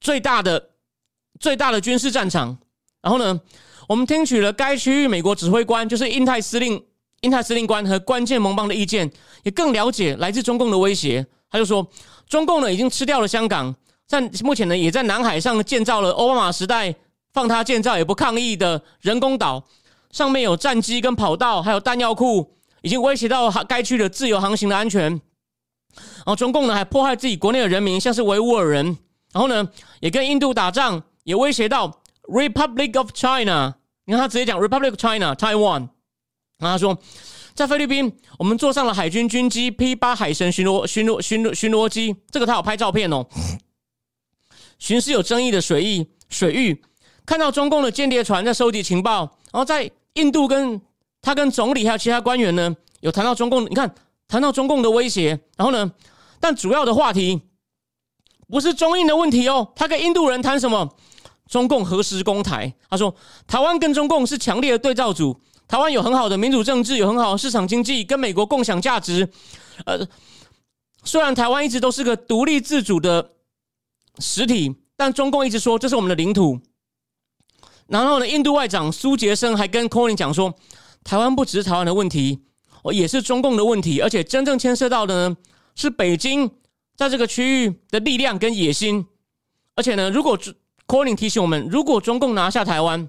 [0.00, 0.70] 最大的
[1.40, 2.56] 最大的军事战场。
[3.02, 3.40] 然后呢，
[3.88, 6.82] 我们听取了该区域美国指挥官，就是印太司令、
[7.22, 9.10] 印太司令官和关键盟邦的意见，
[9.42, 11.26] 也更了解来自中共的威胁。
[11.50, 11.86] 他就说。
[12.28, 13.72] 中共呢已经吃掉了香港，
[14.04, 16.92] 在目前呢也在南海上建造了奥巴马时代
[17.32, 19.62] 放他建造也不抗议的人工岛，
[20.10, 25.02] 上面有战机跟跑道，还有弹药库，已经威胁到该区的自由航行的安全。
[25.04, 28.86] 然后中共呢还迫害自己国内的人民，像是维吾尔人，
[29.32, 29.68] 然后呢
[30.00, 33.74] 也跟印度打仗，也威胁到 Republic of China。
[34.06, 35.88] 你看他直接讲 Republic of China Taiwan，
[36.58, 36.98] 然后他说。
[37.56, 43.26] 在菲律宾，我们坐上了海军军机 P 八海神巡逻巡逻巡逻巡逻机，这个他有拍照片哦。
[44.78, 46.84] 巡视有争议的水域水域，
[47.24, 49.20] 看到中共的间谍船在收集情报，
[49.50, 50.78] 然后在印度跟
[51.22, 53.94] 他跟总理还有其他官员呢，有谈到中共，你看
[54.28, 55.90] 谈到中共的威胁，然后呢，
[56.38, 57.40] 但主要的话题
[58.48, 60.94] 不是中印的问题哦，他跟印度人谈什么？
[61.48, 62.74] 中共何时攻台？
[62.88, 63.14] 他说
[63.46, 65.40] 台湾跟中共是强烈的对照组。
[65.68, 69.28] 台湾有很好的民主政治，有很好的市场经济，跟美国共享价值。
[69.84, 70.06] 呃，
[71.02, 73.32] 虽然台湾一直都是个独立自主的
[74.20, 76.60] 实体，但中共一直说这是我们的领土。
[77.88, 80.54] 然后呢，印度外长苏杰生还跟 c o n 讲说，
[81.02, 82.44] 台湾不只是台湾的问题，
[82.84, 85.36] 哦，也是中共的问题，而且真正牵涉到的呢
[85.74, 86.48] 是北京
[86.96, 89.04] 在这个区域的力量跟野心。
[89.74, 90.38] 而且呢，如果
[90.88, 93.08] c o n 提醒我们，如果中共拿下台湾，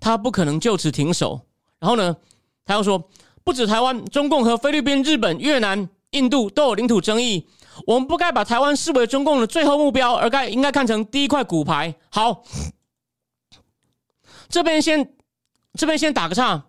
[0.00, 1.42] 他不可能就此停手，
[1.78, 2.16] 然后呢，
[2.64, 3.08] 他又说，
[3.44, 7.46] 不止台湾、中共和菲律宾、日本、越南、印度都有领土争议，
[7.86, 11.94] 我们不该把台湾视为中共的最后目标，而该应该看成第一块骨牌。
[12.10, 12.42] 好，
[14.48, 15.14] 这边先
[15.74, 16.64] 这边先打个岔。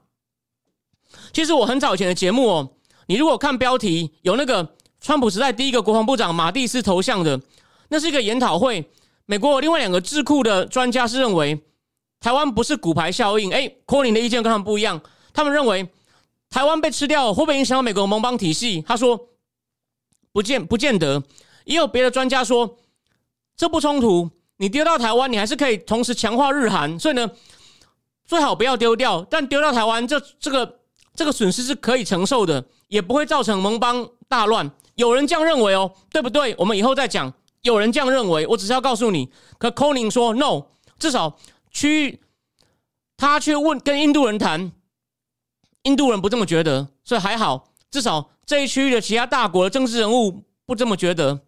[1.32, 2.70] 其实我很早以前的节目哦，
[3.08, 7.42] 你如果看标题有那个川普时代第一个国防部长马蒂斯头像的，
[7.90, 8.88] 那是一个研讨会。
[9.26, 11.62] 美国另外两个智库的专家是认为。
[12.20, 15.02] 台湾不是骨牌效应，哎，柯林的意见跟他们不一样。
[15.34, 15.86] 他们认为
[16.50, 18.82] 台湾被吃掉会不会影响到美国盟邦体系？
[18.84, 19.28] 他说
[20.32, 21.22] 不见不见得。
[21.66, 22.78] 也有别的专家说
[23.58, 26.98] 这不冲突，你丢到台湾，你还是可以同时强化日韩。
[26.98, 27.30] 所以呢，
[28.24, 29.28] 最好不要丢掉。
[29.30, 30.80] 但丢到台湾，这这个
[31.14, 34.72] 这个损失是可以承受的，也不会造成盟邦大乱。
[34.96, 36.56] 有人这样认为哦，对不对？
[36.58, 37.34] 我们以后再讲。
[37.64, 39.30] 有人这样认为，我只是要告诉你。
[39.58, 41.38] 可柯林说 no，至少。
[41.76, 42.20] 区域，
[43.18, 44.72] 他去问跟印度人谈，
[45.82, 51.40] 印度人不这么觉得，所以还好，至少这一区域的其他大国的政治人物不这么觉得。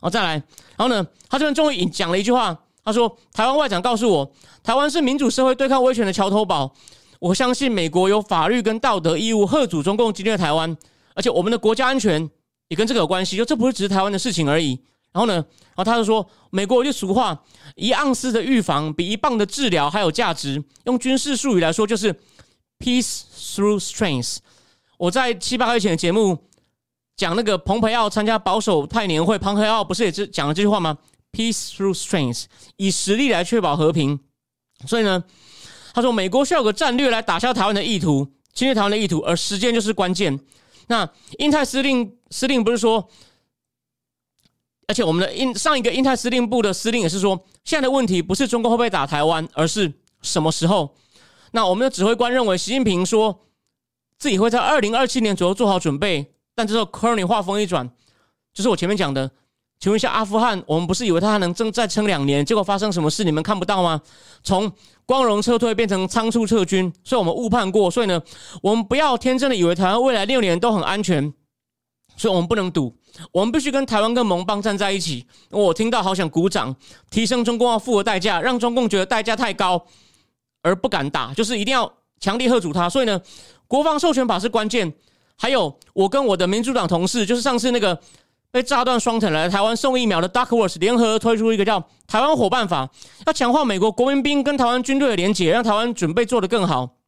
[0.00, 0.32] 好，再来，
[0.76, 4.32] 然后呢，他这边终于讲了一句话，他说：“台湾外长告诉我，
[4.64, 6.74] 台湾是民主社会对抗威权的桥头堡，
[7.20, 10.76] 我相信美国有法律跟道德义务贺阻中共侵略台湾，
[11.14, 12.28] 而且我们的国家安全
[12.66, 14.80] 也跟这个有关系，就这不是只是台湾的事情而已。”
[15.12, 15.34] 然后呢？
[15.34, 17.42] 然后他就说，美国有句俗话，
[17.76, 20.62] 一盎司的预防比一磅的治疗还有价值。
[20.84, 22.14] 用军事术语来说，就是
[22.78, 24.38] peace through strength。
[24.98, 26.36] 我在七八个月前的节目
[27.16, 30.98] 讲那个蓬佩奥参加保守派年会，蓬佩奥不是也是讲了这句话吗
[31.32, 32.44] ？peace through strength，
[32.76, 34.20] 以实力来确保和平。
[34.86, 35.24] 所以呢，
[35.94, 40.38] 他说美国需要有个战略来打消台湾的意图，侵略台湾的意图，而时间就是关键。
[40.88, 41.08] 那
[41.38, 43.08] 英泰司令司令不是说？
[44.88, 50.94] 而且我们的印上一个印太司令部的司令也是说，现在的问题不是中国会不会打台湾，而是什么时候？
[51.52, 53.40] 那我们的指挥官认为，习近平说
[54.18, 56.32] 自己会在二零二七年左右做好准备。
[56.54, 57.88] 但这时候 c o r n y 话锋一转，
[58.52, 59.30] 就是我前面讲的，
[59.80, 62.44] 请问一下，阿富汗，我们不是以为他还能再撑两年？
[62.44, 63.24] 结果发生什么事？
[63.24, 64.02] 你们看不到吗？
[64.42, 64.70] 从
[65.06, 67.90] 光荣撤退变成仓促撤军，所以我们误判过。
[67.90, 68.20] 所以呢，
[68.62, 71.32] 我们不要天真的以为台湾未来六年都很安全。
[72.22, 72.96] 所以我们不能赌，
[73.32, 75.26] 我们必须跟台湾跟盟邦站在一起。
[75.50, 76.72] 我听到好想鼓掌，
[77.10, 79.84] 提升中共要付的代价，让中共觉得代价太高
[80.62, 82.88] 而不敢打，就是一定要强力喝阻他。
[82.88, 83.20] 所以呢，
[83.66, 84.94] 国防授权法是关键。
[85.36, 88.00] 还有我跟我的民主党同事，就是上次那个
[88.52, 92.88] 被炸断双腿来台湾送疫苗的 Duckworth 联合推出一个叫台湾伙伴法，
[93.26, 96.98] 要强化美国国民兵跟台湾军队的连结，让台湾准备做得更好。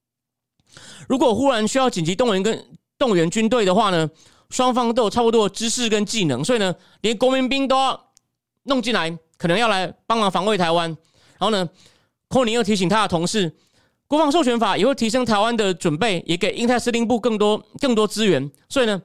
[1.08, 2.66] 如果忽然需要紧急动员跟
[2.98, 4.10] 动员军队的话呢？
[4.54, 8.12] 双方都有差不多的知识跟技能，所以呢，连国民兵都要
[8.66, 10.88] 弄进来，可能要来帮忙防卫台湾。
[10.90, 11.68] 然后呢，
[12.28, 13.52] 寇尼又提醒他的同事，
[14.06, 18.48] 国防授权法也会提升台湾的准备，也给英泰司令部更多更多资源。
[18.68, 19.02] 所以呢，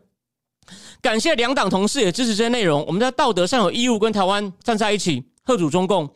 [1.01, 2.85] 感谢两党同事也支持这些内容。
[2.85, 6.07] 我们在道德上有义务跟台湾站在一起，贺阻中共。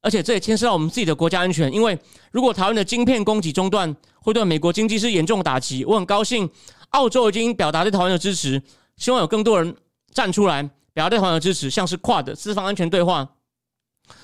[0.00, 1.98] 而且这也牵涉到我们自己的国家安全，因为
[2.30, 5.84] 如果台湾的晶片供给中断，会对美国经济是严重打击。
[5.84, 6.48] 我很高兴。
[6.90, 8.62] 澳洲已经表达对台湾的支持，
[8.96, 9.74] 希望有更多人
[10.12, 10.62] 站出来
[10.92, 13.28] 表达对台湾的支持，像是跨的四方安全对话。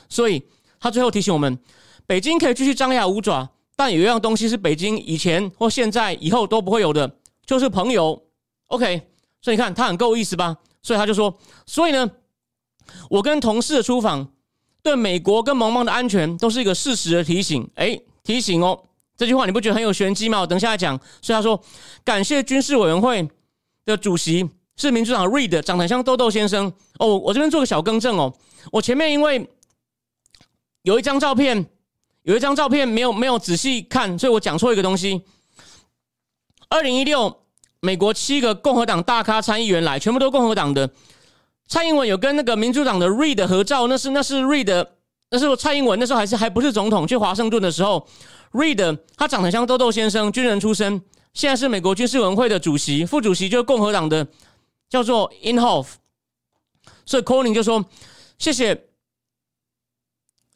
[0.08, 0.42] 所以
[0.80, 1.58] 他最后提醒我们：
[2.06, 8.20] 北京可以继续张牙舞爪，但有一样东西是北京以前或现在以后都不会有的，就是朋友。
[8.68, 9.08] OK，
[9.40, 10.56] 所以你看他很够意思吧？
[10.82, 12.10] 所以他就说：所以呢，
[13.10, 14.32] 我跟同事的出访，
[14.82, 17.68] 对美国跟盟邦的安全都是一个事实的提醒。
[17.76, 18.82] 哎，提醒哦。
[19.16, 20.40] 这句话你不觉得很有玄机吗？
[20.40, 20.98] 我等下来讲。
[21.22, 21.58] 所以他说，
[22.04, 23.26] 感谢军事委员会
[23.86, 24.46] 的主席
[24.76, 26.72] 是民主党 Reid，长得像豆豆先生。
[26.98, 28.32] 哦，我这边做个小更正哦。
[28.70, 29.48] 我前面因为
[30.82, 31.66] 有一张照片，
[32.24, 35.22] 有一张照片没有没有仔细看，所以我讲错一个东西。
[36.68, 37.44] 二零一六，
[37.80, 40.90] 美国七个共和党大咖参议员来，全部都共和党的。
[41.68, 44.86] 蔡英文有跟那个民主党的 Reid 合照，那是那是 Reid，
[45.30, 48.06] 那是蔡英文那时候还是还不是总统去华盛顿的时候。
[48.56, 51.02] Reid，他长得像豆豆先生，军人出身，
[51.34, 54.26] 现在是美国军事委员会的主席，副主席就是共和党的，
[54.88, 55.96] 叫做 Inhofe。
[57.04, 57.84] 所以 Colin 就说
[58.38, 58.86] ：“谢谢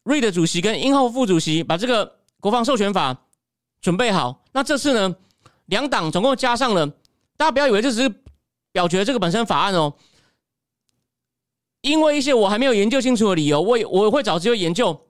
[0.05, 3.26] Reed 主席跟 Inhofe 副主席把这个国防授权法
[3.82, 4.42] 准备好。
[4.53, 5.14] 那这次呢，
[5.66, 6.86] 两党总共加上了，
[7.36, 8.14] 大家不要以为这只是
[8.72, 9.94] 表决这个本身法案哦，
[11.82, 15.07] 因为一些我还没有研究清楚的理由，我我会找机会研究。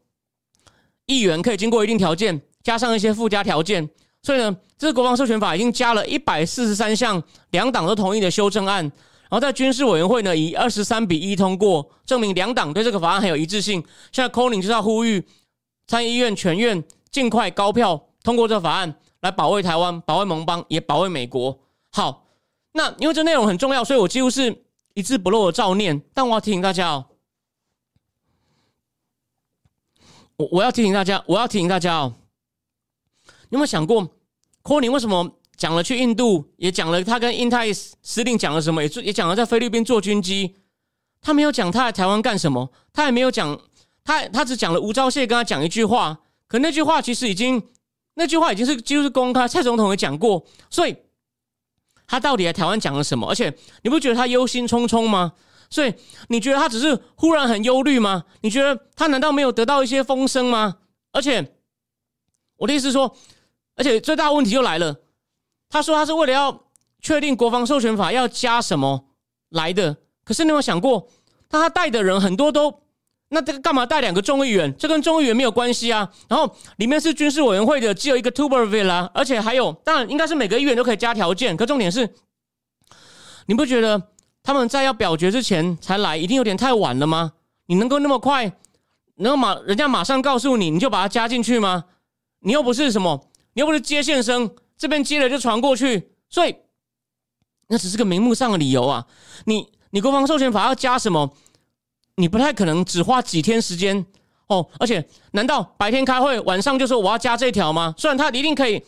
[1.07, 3.89] 议员可以经过一定条件。”加上一些附加条件，
[4.23, 13.83] 所以呢，这个国防授权法已经加了一百四十三项两党都同意的修正案，然后在军事委员会呢以二十三比一通过，证明两党对这个法案很有一致性。
[14.13, 15.27] 现在 Colin 就是要呼吁
[15.87, 21.59] 参议院全院尽快高票通过这法案，来保卫台湾、保卫盟邦，也保卫美国。
[21.91, 22.27] 好，
[22.73, 26.01] 那因为这内容很重要，所以我几乎是一字不漏的照念。
[26.13, 27.07] 但我要提醒大家哦，
[30.37, 32.15] 我我要提醒大家，我要提醒大家哦。
[33.51, 34.09] 有没有想过，
[34.63, 40.57] 柯林为什么讲了去印度，也讲了他跟印太司令讲了什么，也也讲了在菲律宾做军机，
[41.21, 43.61] 他没有讲他来台湾干什么，他也没有讲
[44.03, 47.63] 他他只讲了吴钊燮跟他讲一句话，可那句话其实已经
[48.15, 50.97] 那句话已经是几乎是公开，蔡总统也讲过，所以
[52.07, 53.29] 他到底在台湾讲了什么？
[53.29, 55.33] 而且你不觉得他忧心忡忡吗？
[55.69, 55.93] 所以
[56.29, 58.25] 你觉得他只是忽然很忧虑吗？
[58.41, 60.79] 你觉得他难道没有得到一些风声吗？
[61.13, 61.55] 而且
[62.57, 63.17] 我的意思是说。
[63.81, 64.95] 而且最大问题就来了，
[65.71, 66.67] 他说他是为了要
[67.01, 69.07] 确定国防授权法要加什么
[69.49, 69.97] 来的。
[70.23, 71.09] 可是你有没有想过，
[71.49, 72.83] 他带的人很多都
[73.31, 74.77] 那这个干嘛带两个众议员？
[74.77, 76.13] 这跟众议员没有关系啊。
[76.29, 81.57] 然后里面是军事委员会的，只有一个 Tuberville 啊，而且还有，当然应该是每个议员都可以加条件。
[81.57, 82.07] 可重点是，
[83.47, 84.03] 你不觉得
[84.43, 87.33] 他们在要表决之前才来，一定有点太晚了吗？
[87.65, 88.53] 你能够那么快，
[89.15, 91.85] 能够马人家马上告诉你，你就把它加进去吗？
[92.41, 93.30] 你又不是什么。
[93.53, 96.55] 你又不是接线生，这边接了就传过去，所以
[97.69, 99.07] 那只是个名目上的理由啊！
[99.45, 101.33] 你你国防授权法要加什么？
[102.17, 104.05] 你不太可能只花几天时间
[104.47, 104.69] 哦。
[104.79, 107.95] 而且，难道白天开会，晚上就说我要加这一条吗？
[107.97, 108.85] 虽然他一定可以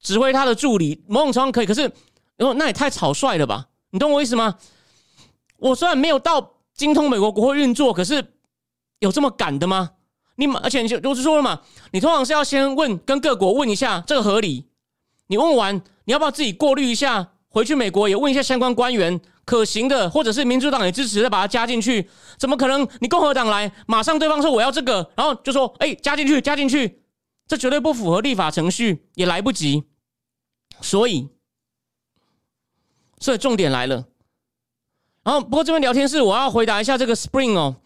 [0.00, 1.90] 指挥他的助理，某种程度可以，可是
[2.38, 3.68] 哦，那也太草率了吧？
[3.90, 4.58] 你懂我意思吗？
[5.58, 8.34] 我虽然没有到精通美国国会运作，可是
[8.98, 9.90] 有这么赶的吗？
[10.36, 11.60] 你而且你就都是说了嘛，
[11.92, 14.66] 你通常是要先问跟各国问一下这个合理，
[15.26, 22.08] 你问完你要不要自己过滤一下，回去美国也问一下相关官员可行的，或者是民主党也支持再把它加进去，
[22.38, 22.88] 怎么可能？
[23.00, 27.02] 你共和党来马上对方说我要这个，然后就说哎加进去加进去，
[27.46, 29.84] 这绝对不符合立法程序，也来不及。
[30.80, 31.28] 所以，
[33.20, 34.06] 所以重点来了。
[35.22, 37.76] 然后，不过这边聊天室我要回答一下这个 Spring 哦，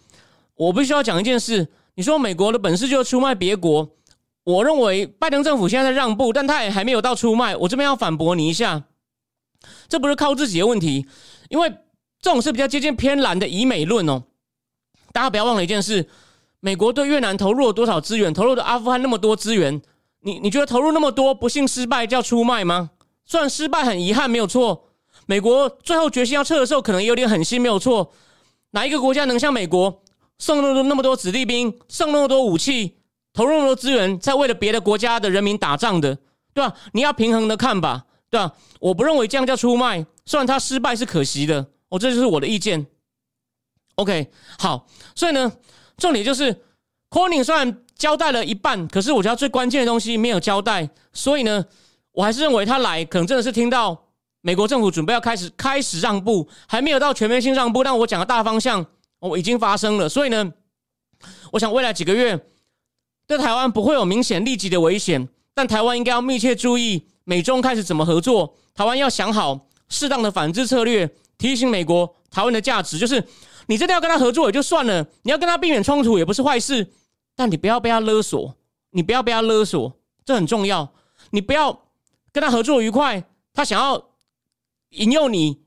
[0.55, 1.69] 我必须要讲一件事。
[1.97, 3.89] 你说美国的本事就出卖别国，
[4.45, 7.57] 我认为拜登政府现在在让步，但他也还没有到出卖。
[7.57, 8.85] 我这边要反驳你一下，
[9.89, 11.07] 这不是靠自己的问题，
[11.49, 11.71] 因为
[12.21, 14.25] 这种是比较接近偏蓝的以美论哦。
[15.11, 16.07] 大家不要忘了一件事：
[16.61, 18.35] 美国对越南投入了多少资源？
[18.35, 19.81] 投入的阿富汗那么多资源，
[20.21, 22.91] 你你觉得投入那么多不幸失败叫出卖吗？
[23.25, 24.91] 虽然失败很遗憾，没有错。
[25.25, 28.13] 美国最后决心要撤的时候，可能有点狠心，没有错。
[28.73, 30.03] 哪一个国家能像美国
[30.39, 32.97] 送那么多那么多子弟兵，送那么多武器，
[33.33, 36.17] 投入那么多资源，在为了别的国家的人民打仗的，
[36.53, 36.75] 对吧？
[36.93, 38.53] 你要平衡的看吧，对吧？
[38.81, 42.87] 我不认为这样叫出卖，虽然他失败是可惜的，哦，这就是我的意见。
[43.97, 45.53] OK，好，所以呢，
[45.97, 46.63] 重点就是
[47.11, 51.65] ，Corning 虽然交代了一半，可是我觉得最关键的东西没有交代，所以呢，
[52.13, 54.05] 我还是认为他来可能真的是听到。
[54.43, 58.87] 美国政府准备要开始开始让步，还没有到全面性让步，但我讲的大方向
[59.27, 60.09] 哦已经发生了。
[60.09, 60.53] 所以呢，
[61.53, 62.47] 我想未来几个月
[63.27, 68.57] 对台湾不会有明显立即的危险，但台湾应该要密切注意美中开始怎么合作。
[68.75, 73.23] 台湾要想好适当的反制策略，提醒美国台湾的价值，就是
[73.67, 76.91] 你真的要跟他合作也就算了，你要跟他避免冲突也不是坏事，
[77.35, 78.55] 但你不要被他勒索，
[78.91, 79.93] 你不要被他勒索，
[80.25, 80.93] 这很重要。
[81.31, 81.73] 你不要
[82.33, 84.11] 跟他合作愉快，他想要。
[84.91, 85.61] 引诱你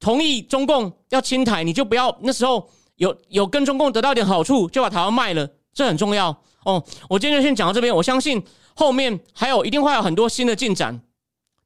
[0.00, 6.28] 同意中共要清台，你就不要那时候有有跟中共得到一点好处，就把台湾卖了，这很重要
[6.64, 6.84] 哦。
[7.08, 8.42] 我今天就先讲到这边，我相信
[8.74, 11.00] 后面还有一定会有很多新的进展。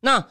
[0.00, 0.24] 那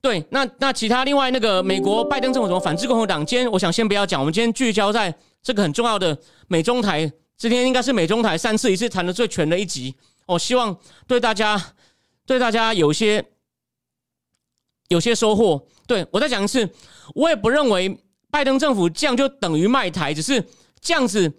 [0.00, 3.24] 对，那那其他另外那个美国拜登政府怎么反制共和党？
[3.26, 6.18] 今天我想先不要讲，我们今天聚焦在这个很重要的
[6.48, 7.12] 美中台。
[7.36, 9.94] 今天应该是美中台三次一次谈的最全的一集。
[10.26, 10.74] 我希望
[11.06, 11.62] 对大家
[12.24, 13.24] 对大家有些。
[14.88, 16.68] 有些收获，对我再讲一次，
[17.14, 20.42] 我也不认为拜登政府这样就等于卖台，只是
[20.80, 21.30] 这样子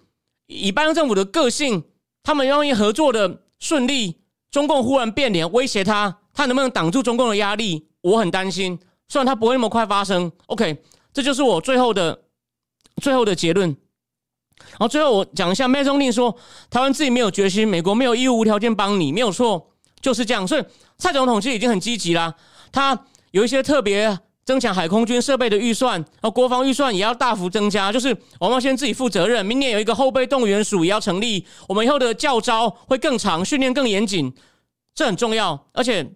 [0.45, 1.83] 以拜登政府的个性，
[2.21, 4.21] 他们愿意合作的顺利，
[4.51, 7.87] 中共忽然变脸威胁他，他能不能挡住中共的压力？
[8.01, 8.77] 我很担心，
[9.09, 10.31] 虽然他不会那么快发生。
[10.45, 12.21] OK，这就是我最后的
[13.01, 13.75] 最后的结论。
[14.57, 16.37] 然后最后我讲一下，麦中令说
[16.69, 19.71] 台湾自己没有决心，美国没有义务无条件帮你，没有错，
[20.01, 20.47] 就是这样。
[20.47, 20.63] 所以
[20.99, 22.35] 蔡总统其实已经很积极啦，
[22.71, 23.07] 他。
[23.31, 27.91] 有一些特别增强海空军设备的预算，然后国防预算也要大幅增加。
[27.91, 29.43] 就是我们要先自己负责任。
[29.43, 34.31] 明年有一个后备动员署也要成立，我们以后的教招会更长，训练更严谨，
[34.93, 35.65] 这很重要。
[35.73, 36.07] 而且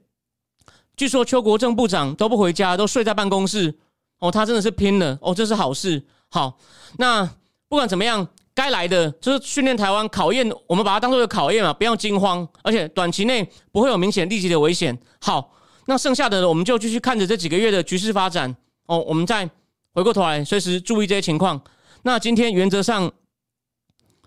[0.96, 3.80] 据说邱国正部长都不回家，都睡在办公室。
[4.20, 5.18] 哦，他真的是拼了。
[5.24, 6.06] 哦，这是好事。
[6.30, 6.56] 好，
[7.00, 7.26] 那
[7.68, 12.48] 不管怎么样，该来的就是训练台湾，考验我们把它当做一个考验嘛，不要惊慌。
[12.62, 14.96] 而且短期内不会有明显立即的危险。
[15.20, 15.56] 好。
[15.90, 19.50] 那剩下的我们就继续看着这几个月的局势发展哦，我们再
[19.92, 21.60] 回过头来随时注意这些情况。
[22.04, 23.12] 那今天原则上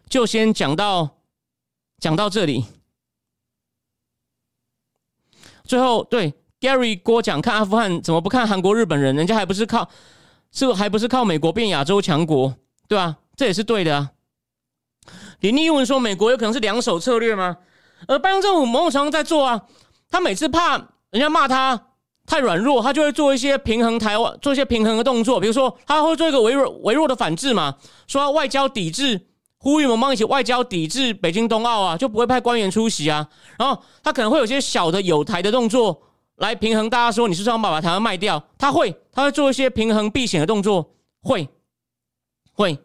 [0.09, 1.19] 就先讲到
[2.01, 2.65] 讲到这里。
[5.63, 9.15] 最后对 Gary 郭讲看阿富汗怎么不看韩国日本人？
[9.15, 9.89] 人家还不是靠
[10.51, 12.53] 是还不是靠美国变亚洲强国，
[12.89, 13.19] 对吧？
[13.37, 14.11] 这也是对的啊。
[15.39, 17.59] 林立文说美国有可能是两手策略吗？
[18.09, 19.69] 而拜登政府某种程度在做啊，
[20.11, 20.89] 他每次怕。
[21.13, 21.89] 人家骂他
[22.27, 25.39] 太软弱，他就会做一些平衡台湾，做一些平衡的动作。
[25.39, 33.29] 比如说，他会做一个微弱、微弱的反制嘛，说外交抵制，呼吁我们一起外交抵制北京冬奥啊，就不会派官员出席啊。
[33.59, 36.01] 然后他可能会有些小的有台的动作
[36.37, 38.43] 来平衡大家，说你是不是要把台湾卖掉？
[38.57, 41.47] 他会，他会做一些平衡避险的动作，会，
[42.55, 42.79] 会。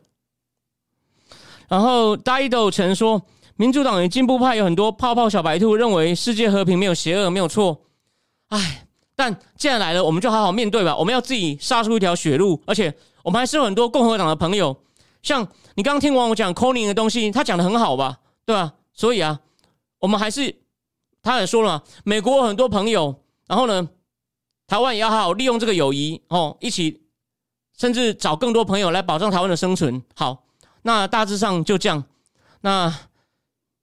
[1.69, 3.21] 然后大一都曾说，
[3.55, 7.83] 民主党与进步派有很多泡泡小白兔，认为世界和平没有邪恶，没有错。
[8.49, 10.95] 唉，但既然来了，我们就好好面对吧。
[10.95, 14.75] 我们要自己杀出一条血路，而且我们还是有很多共和党的朋友。
[15.21, 15.45] 像
[15.75, 18.19] 你刚刚听完我讲 Coning 的东西，他讲的很好吧？
[18.45, 18.73] 对吧？
[18.93, 19.39] 所以啊，
[19.99, 20.55] 我们还是
[21.21, 23.89] 他也说了，美国很多朋友，然后呢，
[24.67, 27.01] 台湾也要好好利用这个友谊哦，一起
[27.77, 30.01] 甚至找更多朋友来保障台湾的生存。
[30.15, 30.45] 好，
[30.83, 32.03] 那大致上就这样。
[32.61, 32.93] 那。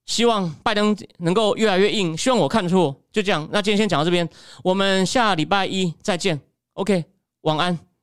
[0.07, 3.49] 希望拜登能够越来越硬，希望我看错，就这样。
[3.51, 4.29] 那今天先讲到这边，
[4.63, 6.41] 我们下礼拜一再见。
[6.75, 7.05] OK，
[7.43, 7.94] 晚安。